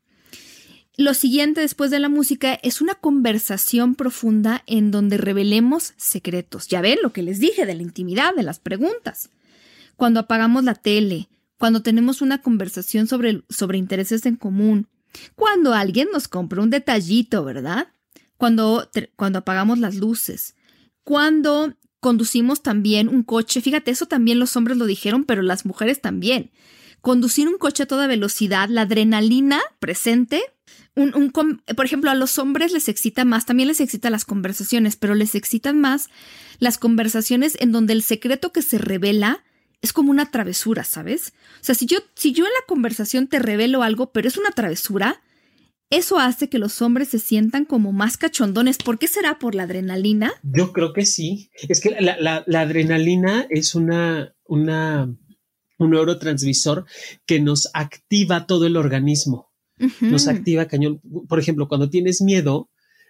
[0.97, 6.67] Lo siguiente después de la música es una conversación profunda en donde revelemos secretos.
[6.67, 9.29] Ya ven lo que les dije de la intimidad, de las preguntas.
[9.97, 11.27] Cuando apagamos la tele,
[11.57, 14.87] cuando tenemos una conversación sobre, sobre intereses en común,
[15.35, 17.89] cuando alguien nos compra un detallito, ¿verdad?
[18.37, 20.55] Cuando, cuando apagamos las luces,
[21.03, 26.01] cuando conducimos también un coche, fíjate, eso también los hombres lo dijeron, pero las mujeres
[26.01, 26.51] también.
[27.01, 30.41] Conducir un coche a toda velocidad, la adrenalina presente
[30.95, 35.13] Un, por ejemplo, a los hombres les excita más, también les excita las conversaciones, pero
[35.13, 36.09] les excitan más
[36.59, 39.43] las conversaciones en donde el secreto que se revela
[39.81, 41.33] es como una travesura, ¿sabes?
[41.61, 44.51] O sea, si yo, si yo en la conversación te revelo algo, pero es una
[44.51, 45.21] travesura,
[45.89, 48.77] eso hace que los hombres se sientan como más cachondones.
[48.77, 49.37] ¿Por qué será?
[49.37, 50.33] ¿Por la adrenalina?
[50.41, 51.51] Yo creo que sí.
[51.69, 55.15] Es que la, adrenalina es una, una,
[55.77, 56.85] un neurotransmisor
[57.25, 59.44] que nos activa todo el organismo.
[60.01, 61.01] Nos activa cañón.
[61.27, 62.69] Por ejemplo, cuando tienes miedo,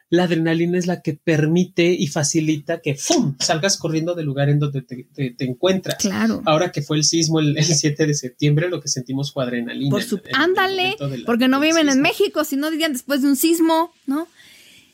[0.09, 3.35] la adrenalina es la que permite y facilita que ¡fum!
[3.39, 5.97] salgas corriendo del lugar en donde te, encuentras.
[5.97, 6.41] Claro.
[6.45, 9.89] Ahora que fue el sismo el, 7 de septiembre, lo que sentimos fue adrenalina.
[9.89, 10.21] Por su...
[10.33, 10.95] Ándale,
[11.25, 14.27] porque no viven en México, si no dirían después de un sismo, ¿no?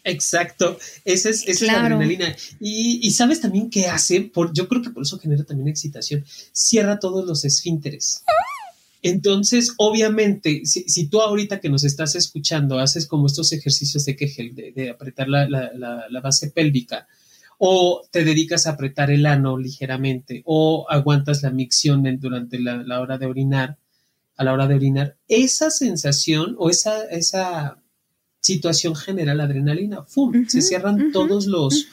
[0.04, 2.36] Exacto, esa es, la adrenalina.
[2.60, 7.00] Y, sabes también qué hace, por, yo creo que por eso genera también excitación, cierra
[7.00, 8.24] todos los esfínteres.
[9.04, 14.54] Entonces, obviamente, si, tú ahorita que nos estás escuchando haces como estos ejercicios de Kegel,
[14.54, 17.08] de, apretar la, base pélvica,
[17.58, 23.18] o te dedicas a apretar el ano ligeramente, o aguantas la micción durante la, hora
[23.18, 23.78] de orinar,
[24.38, 27.81] a la hora de orinar, esa sensación o esa, esa
[28.42, 30.48] situación genera la adrenalina, ¡fum!
[30.48, 31.88] se cierran todos los,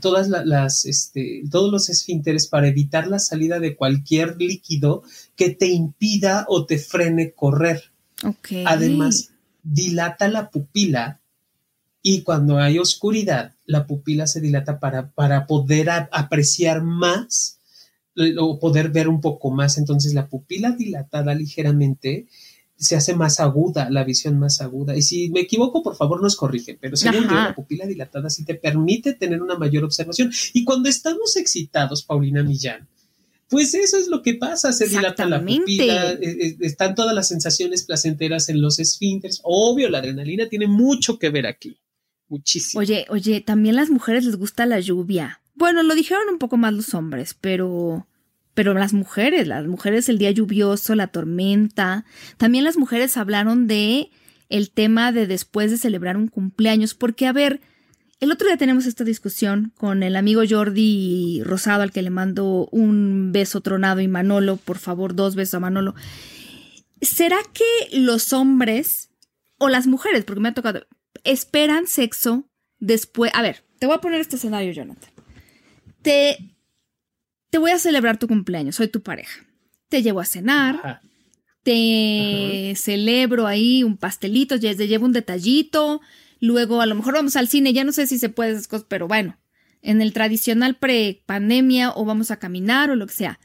[0.00, 5.02] todas las, este, todos los esfínteres para evitar la salida de cualquier líquido
[5.36, 7.84] que te impida o te frene correr.
[8.66, 9.30] Además,
[9.62, 11.20] dilata la pupila
[12.02, 17.58] y cuando hay oscuridad, la pupila se dilata para, para poder apreciar más
[18.38, 19.78] o poder ver un poco más.
[19.78, 22.26] Entonces, la pupila dilatada ligeramente
[22.80, 24.96] se hace más aguda, la visión más aguda.
[24.96, 28.44] Y si me equivoco, por favor nos corrigen, pero según yo, la pupila dilatada sí
[28.44, 30.32] te permite tener una mayor observación.
[30.54, 32.88] Y cuando estamos excitados, Paulina Millán,
[33.48, 37.28] pues eso es lo que pasa, se dilata la pupila, eh, eh, están todas las
[37.28, 39.40] sensaciones placenteras en los esfínteres.
[39.42, 41.76] Obvio, la adrenalina tiene mucho que ver aquí,
[42.28, 42.80] muchísimo.
[42.80, 45.42] Oye, oye, también las mujeres les gusta la lluvia.
[45.54, 48.06] Bueno, lo dijeron un poco más los hombres, pero
[48.54, 52.04] pero las mujeres, las mujeres el día lluvioso, la tormenta,
[52.36, 54.10] también las mujeres hablaron de
[54.48, 57.60] el tema de después de celebrar un cumpleaños, porque a ver,
[58.18, 62.68] el otro día tenemos esta discusión con el amigo Jordi Rosado, al que le mando
[62.70, 65.94] un beso tronado y Manolo, por favor, dos besos a Manolo.
[67.00, 69.10] ¿Será que los hombres
[69.56, 70.86] o las mujeres, porque me ha tocado,
[71.24, 73.30] esperan sexo después?
[73.34, 75.10] A ver, te voy a poner este escenario, Jonathan.
[76.02, 76.54] Te
[77.50, 79.44] te voy a celebrar tu cumpleaños, soy tu pareja.
[79.88, 81.02] Te llevo a cenar,
[81.64, 86.00] te celebro ahí un pastelito, te llevo un detallito,
[86.38, 88.86] luego a lo mejor vamos al cine, ya no sé si se puede esas cosas,
[88.88, 89.36] pero bueno,
[89.82, 93.40] en el tradicional pre-pandemia o vamos a caminar o lo que sea.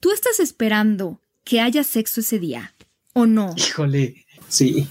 [0.00, 2.74] ¿Tú estás esperando que haya sexo ese día
[3.12, 3.54] o no?
[3.56, 4.88] Híjole, sí.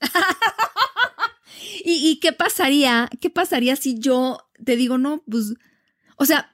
[1.84, 3.08] ¿Y, ¿Y, qué pasaría?
[3.20, 5.54] ¿Qué pasaría si yo te digo, no, pues,
[6.16, 6.51] o sea,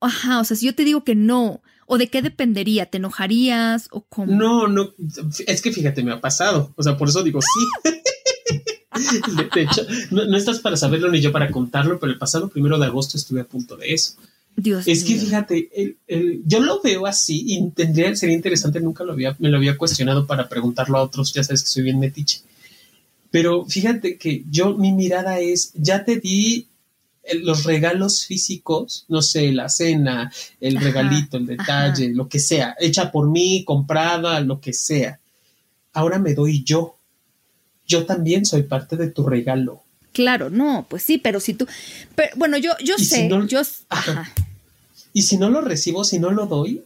[0.00, 2.86] Ajá, o sea, si yo te digo que no, ¿o de qué dependería?
[2.86, 4.32] ¿Te enojarías o cómo?
[4.32, 4.94] No, no,
[5.46, 7.90] es que fíjate, me ha pasado, o sea, por eso digo sí.
[9.54, 12.86] de hecho, no, estás para saberlo ni yo para contarlo, pero el pasado primero de
[12.86, 14.14] agosto estuve a punto de eso.
[14.56, 15.96] Dios es que fíjate,
[16.44, 20.26] yo lo veo así y tendría, sería interesante, nunca lo había, me lo había cuestionado
[20.26, 22.40] para preguntarlo a otros, ya sabes que soy bien metiche.
[23.30, 26.66] Pero fíjate que yo, mi mirada es, ya te di
[27.42, 33.10] los regalos físicos, no sé, la cena, el regalito, el detalle, lo que sea, hecha
[33.10, 35.20] por mí, comprada, lo que sea.
[35.92, 36.96] Ahora me doy yo.
[37.86, 39.82] Yo también soy parte de tu regalo.
[40.12, 41.66] Claro, no, pues sí, pero si tú,
[42.14, 43.62] pero, bueno, yo, yo sé, yo,
[45.12, 46.82] y si no lo recibo, si no lo doy,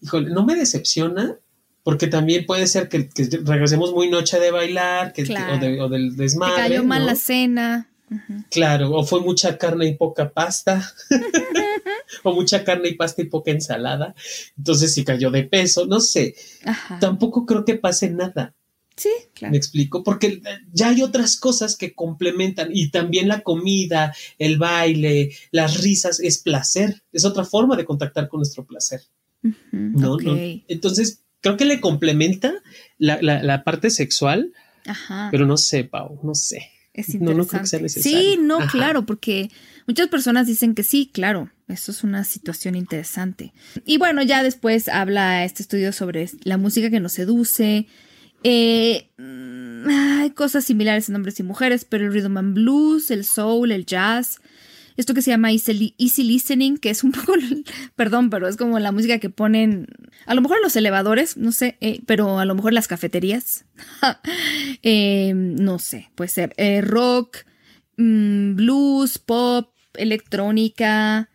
[0.00, 1.36] híjole, no me decepciona,
[1.82, 3.08] porque también puede ser que,
[3.44, 5.22] regresemos muy noche de bailar, que,
[5.80, 6.54] o, del desmadre.
[6.54, 7.88] Te cayó mal la cena.
[8.50, 10.92] Claro, o fue mucha carne y poca pasta,
[12.22, 14.14] o mucha carne y pasta y poca ensalada,
[14.56, 16.34] entonces si cayó de peso, no sé,
[17.00, 18.54] tampoco creo que pase nada.
[18.96, 19.52] Sí, claro.
[19.52, 20.42] Me explico, porque
[20.72, 26.38] ya hay otras cosas que complementan y también la comida, el baile, las risas es
[26.38, 29.02] placer, es otra forma de contactar con nuestro placer.
[29.70, 30.16] ¿no?
[30.66, 32.54] Entonces, creo que le complementa
[32.98, 34.52] la, la parte sexual,
[35.30, 36.72] pero no sé, Pau, no sé.
[36.98, 37.80] Es interesante.
[37.80, 39.50] No, Sí, no, claro, porque
[39.86, 41.50] muchas personas dicen que sí, claro.
[41.68, 43.52] Eso es una situación interesante.
[43.84, 47.86] Y bueno, ya después habla este estudio sobre la música que nos seduce.
[48.42, 53.24] Eh, mm, hay cosas similares en hombres y mujeres, pero el rhythm and blues, el
[53.24, 54.40] soul, el jazz,
[54.98, 57.34] esto que se llama easy, listening, que es un poco,
[57.94, 59.86] perdón, pero es como la música que ponen,
[60.26, 63.64] a lo mejor en los elevadores, no sé, eh, pero a lo mejor las cafeterías,
[64.82, 67.38] eh, no sé, puede ser eh, rock,
[67.96, 71.30] mm, blues, pop, electrónica.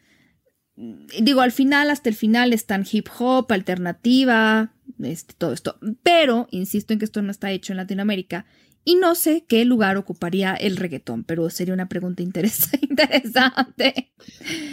[0.75, 5.77] Digo, al final, hasta el final están hip hop, alternativa, este, todo esto.
[6.03, 8.45] Pero, insisto en que esto no está hecho en Latinoamérica
[8.85, 14.11] y no sé qué lugar ocuparía el reggaetón, pero sería una pregunta interesante.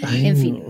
[0.02, 0.62] en fin.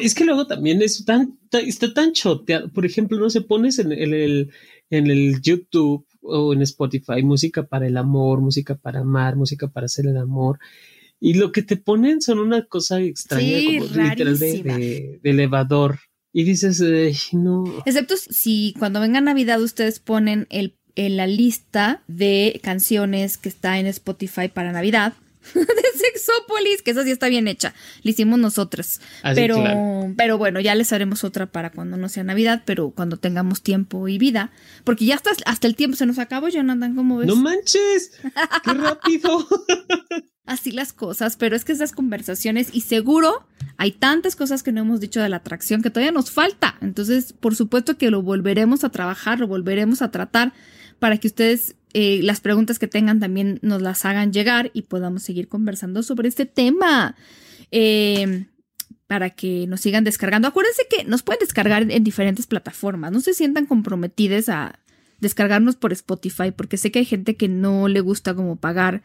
[0.00, 2.68] es que luego también es tan, está tan choteado.
[2.72, 4.50] Por ejemplo, no se pones en, el,
[4.90, 9.86] en el YouTube o en Spotify música para el amor, música para amar, música para
[9.86, 10.58] hacer el amor.
[11.18, 16.00] Y lo que te ponen son una cosa extraña, como literal de, elevador.
[16.30, 16.82] Y dices,
[17.32, 17.64] no.
[17.86, 23.78] Excepto si cuando venga Navidad ustedes ponen el en la lista de canciones que está
[23.78, 25.12] en Spotify para Navidad
[25.54, 27.74] de Sexópolis, que esa sí está bien hecha.
[28.02, 29.00] La hicimos nosotras.
[29.22, 29.62] Ah, pero,
[30.16, 34.08] pero bueno, ya les haremos otra para cuando no sea Navidad, pero cuando tengamos tiempo
[34.08, 34.50] y vida.
[34.84, 37.28] Porque ya hasta, hasta el tiempo se nos acabó, Jonathan, ¿cómo ves?
[37.28, 38.12] ¡No manches!
[38.64, 39.46] ¡Qué rápido!
[40.46, 43.44] Así las cosas, pero es que esas conversaciones, y seguro
[43.78, 46.76] hay tantas cosas que no hemos dicho de la atracción que todavía nos falta.
[46.80, 50.52] Entonces, por supuesto que lo volveremos a trabajar, lo volveremos a tratar
[50.98, 55.22] para que ustedes eh, las preguntas que tengan también nos las hagan llegar y podamos
[55.22, 57.16] seguir conversando sobre este tema.
[57.70, 58.46] Em,
[59.06, 60.48] para que nos sigan descargando.
[60.48, 63.12] Acuérdense que nos pueden descargar en diferentes plataformas.
[63.12, 64.80] No se sientan comprometidos a
[65.20, 69.02] descargarnos por Spotify, porque sé que hay gente que no le gusta como pagar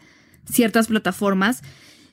[0.52, 1.62] ciertas plataformas.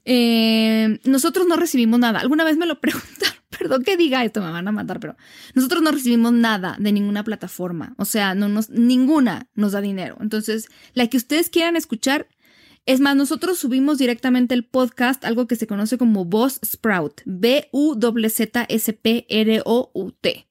[0.04, 2.20] Eh, nosotros no recibimos nada.
[2.20, 5.16] Alguna vez me lo preguntaron perdón que diga esto, me van a matar, pero
[5.54, 7.94] nosotros no recibimos nada de ninguna plataforma.
[7.98, 10.16] O sea, no nos, ninguna nos da dinero.
[10.20, 12.28] Entonces, la que ustedes quieran escuchar,
[12.86, 17.68] es más, nosotros subimos directamente el podcast, algo que se conoce como Voz Sprout, B-U-Z-S-P-R-O-U-T.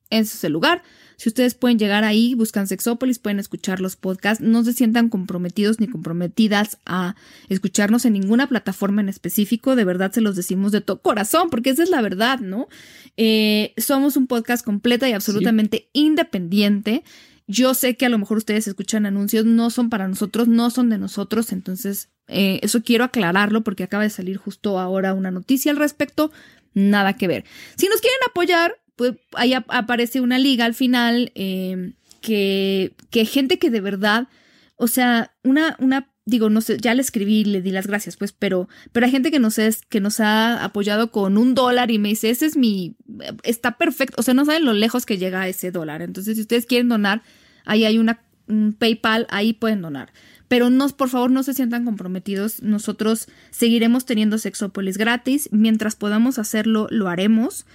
[0.10, 0.84] Ese es el lugar.
[1.18, 5.80] Si ustedes pueden llegar ahí, buscan Sexópolis, pueden escuchar los podcasts, no se sientan comprometidos
[5.80, 7.16] ni comprometidas a
[7.50, 11.72] escucharnos en ninguna plataforma en específico, de verdad se los decimos de todo corazón, porque
[11.72, 12.68] esa es la verdad, ¿no?
[13.18, 17.04] Eh, somos un podcast completa y absolutamente independiente.
[17.48, 20.90] Yo sé que a lo mejor ustedes escuchan anuncios, no son para nosotros, no son
[20.90, 25.72] de nosotros, entonces eh, eso quiero aclararlo porque acaba de salir justo ahora una noticia
[25.72, 26.32] al respecto,
[26.76, 27.46] nada que ver.
[27.76, 33.60] Si nos quieren apoyar, pues ahí aparece una liga al final em, que, que gente
[33.60, 34.28] que de verdad,
[34.76, 38.34] o sea, una, una, digo, no sé, ya le escribí, le di las gracias, pues,
[38.34, 42.00] pero, pero hay gente que nos, es, que nos ha apoyado con un dólar y
[42.00, 42.98] me dice, ese es mi,
[43.44, 46.02] está perfecto, o sea, no saben lo lejos que llega ese dólar.
[46.02, 47.22] Entonces, si ustedes quieren donar,
[47.66, 50.12] ahí hay una, un PayPal, ahí pueden donar
[50.48, 52.62] pero no, por favor no se sientan comprometidos.
[52.62, 55.50] Nosotros seguiremos teniendo Sexópolis gratis.
[55.52, 57.66] Mientras podamos hacerlo, lo haremos.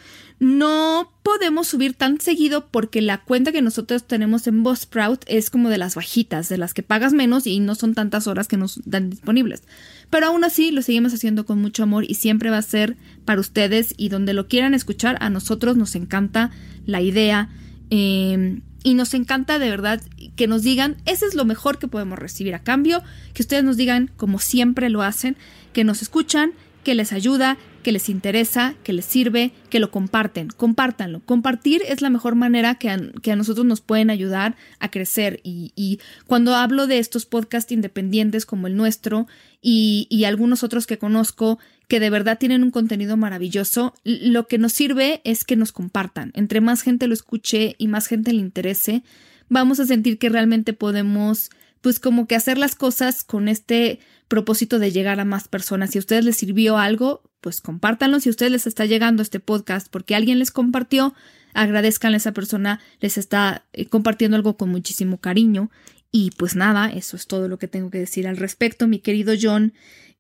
[0.43, 5.68] No podemos subir tan seguido porque la cuenta que nosotros tenemos en Buzzsprout es como
[5.68, 8.80] de las bajitas, de las que pagas menos y no son tantas horas que nos
[8.84, 9.62] dan disponibles.
[10.11, 13.40] Pero aún así lo seguimos haciendo con mucho amor y siempre va a ser para
[13.40, 16.51] ustedes y donde lo quieran escuchar, a nosotros nos encanta
[16.86, 17.49] la idea.
[17.90, 20.03] Eh, y nos encanta de verdad
[20.34, 23.76] que nos digan, ese es lo mejor que podemos recibir a cambio, que ustedes nos
[23.76, 25.36] digan, como siempre lo hacen,
[25.72, 26.53] que nos escuchan,
[26.83, 31.20] que les ayuda, que les interesa, que les sirve, que lo comparten, compártanlo.
[31.20, 35.41] Compartir es la mejor manera que a, que a nosotros nos pueden ayudar a crecer.
[35.43, 39.26] Y, y, cuando hablo de estos podcasts independientes como el nuestro
[39.61, 41.59] y, y algunos otros que conozco
[41.89, 46.33] que de verdad tienen un contenido maravilloso, lo que nos sirve es que nos compartan.
[46.35, 49.03] Entre más gente lo escuche y más gente le interese,
[49.49, 51.51] vamos a sentir que realmente podemos
[51.83, 55.91] pues como que hacer las cosas con este propósito de llegar a más personas.
[55.91, 58.18] Si a ustedes les sirvió algo, pues compártanlo.
[58.20, 61.14] Si a ustedes les está llegando este podcast porque alguien les compartió,
[61.53, 65.70] agradezcan a esa persona, les está eh, compartiendo algo con muchísimo cariño.
[66.11, 69.35] Y pues nada, eso es todo lo que tengo que decir al respecto, mi querido
[69.41, 69.74] John.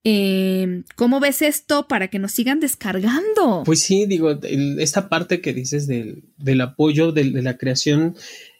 [0.04, 3.62] Eh, ¿Cómo ves esto para que nos sigan descargando?
[3.64, 4.38] Pues sí, digo,
[4.78, 8.16] esta parte que dices del, apoyo, de, la creación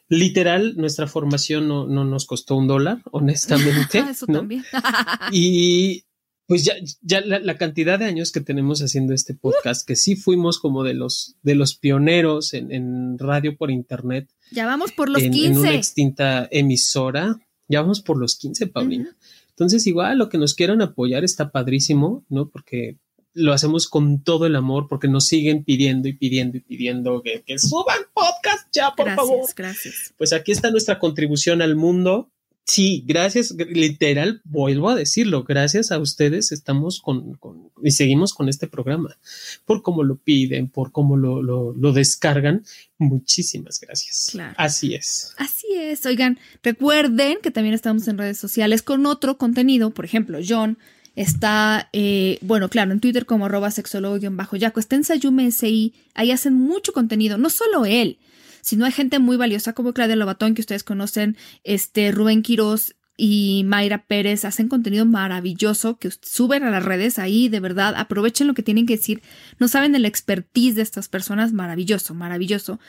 [0.09, 3.99] literal, nuestra formación no, nos costó un dólar, honestamente.
[4.09, 4.63] Eso también.
[5.31, 6.03] y
[6.45, 10.59] pues ya, ya la, cantidad de años que tenemos haciendo este podcast, que sí fuimos
[10.59, 14.29] como de los, de los pioneros en, radio por internet.
[14.51, 15.45] Ya vamos por los 15.
[15.45, 17.39] En una extinta emisora.
[17.69, 19.15] Ya vamos por los 15, Paulina.
[19.49, 22.49] Entonces, igual lo que nos quieran apoyar está padrísimo, ¿no?
[22.49, 22.97] Porque
[23.33, 27.43] lo hacemos con todo el amor porque nos siguen pidiendo y pidiendo y pidiendo que,
[27.43, 29.45] que suban podcast ya, por favor.
[29.55, 30.13] Gracias.
[30.17, 32.29] Pues aquí está nuestra contribución al mundo.
[32.65, 37.37] Sí, gracias, literal, vuelvo a decirlo, gracias a ustedes estamos con,
[37.83, 39.17] y seguimos con este programa,
[39.65, 42.63] por cómo lo piden, por cómo lo, lo, descargan.
[42.97, 44.29] Muchísimas gracias.
[44.31, 44.53] Claro.
[44.57, 45.33] Así es.
[45.37, 46.05] Así es.
[46.05, 50.77] Oigan, recuerden que también estamos en redes sociales con otro contenido, por ejemplo, John
[51.15, 56.53] está, eh, bueno, claro, en Twitter como arroba sexólogo-yaco, está en Sayume SI, ahí hacen
[56.53, 58.17] mucho contenido, no solo él,
[58.61, 61.35] si no hay gente muy valiosa como Claudia Lobatón, que ustedes conocen,
[61.65, 67.49] este Rubén Quiroz y Mayra Pérez hacen contenido maravilloso que suben a las redes ahí,
[67.49, 69.21] de verdad, aprovechen lo que tienen que decir.
[69.59, 72.79] No saben de la expertise de estas personas, maravilloso, maravilloso.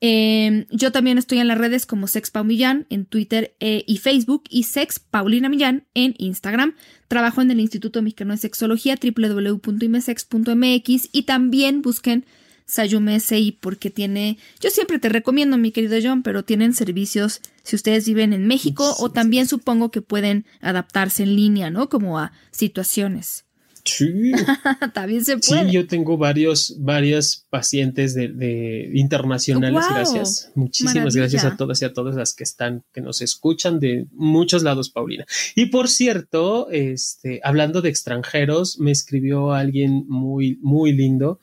[0.00, 4.44] Em, yo también estoy en las redes como Sex Millán en Twitter eh, y Facebook
[4.50, 6.74] y Sex Paulina Millán en Instagram.
[7.08, 12.26] Trabajo en el Instituto Mexicano de Sexología www.imesex.mx y también busquen
[12.66, 17.76] Sayume SI porque tiene, yo siempre te recomiendo mi querido John, pero tienen servicios si
[17.76, 21.88] ustedes viven en México o también supongo que pueden adaptarse en línea, ¿no?
[21.88, 23.45] Como a situaciones.
[23.86, 24.32] Sí.
[24.94, 25.64] También se puede.
[25.64, 30.50] Sí, yo tengo varios, varias pacientes de, internacionales, gracias.
[30.54, 34.62] Muchísimas gracias a todas y a todas las que están, que nos escuchan de muchos
[34.62, 35.24] lados, Paulina.
[35.54, 41.40] Y por cierto, este, hablando de extranjeros, me escribió alguien muy, muy lindo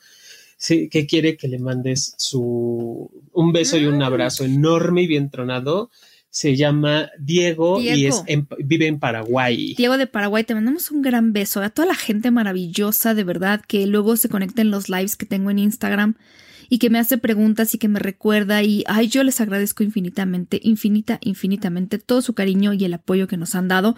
[0.63, 4.07] sí, que quiere que le mandes su un beso y un ah.
[4.07, 5.91] abrazo enorme y bien tronado.
[6.33, 8.23] Se llama Diego, y es
[8.57, 9.75] vive en Paraguay.
[9.77, 13.61] Diego de Paraguay, te mandamos un gran beso a toda la gente maravillosa, de verdad,
[13.67, 16.15] que luego se conecta en los lives que tengo en Instagram
[16.69, 20.59] y que me hace preguntas y que me recuerda y ay, yo les agradezco infinitamente,
[20.63, 23.95] infinita, infinitamente todo su cariño y el apoyo que nos han dado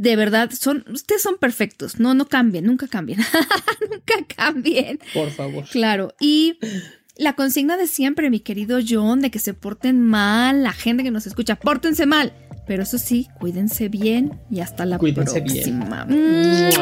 [0.00, 2.00] de verdad, son, ustedes son perfectos.
[2.00, 3.18] No, no cambien, nunca cambien.
[3.90, 4.98] nunca cambien.
[5.12, 5.64] Por favor.
[5.70, 6.14] Claro.
[6.18, 6.58] Y
[7.20, 11.10] la consigna de siempre, mi querido John, de que se porten mal, la gente que
[11.10, 12.32] nos escucha, pórtense mal.
[12.66, 16.04] Pero eso sí, cuídense bien y hasta la próxima.
[16.04, 16.80] Bien.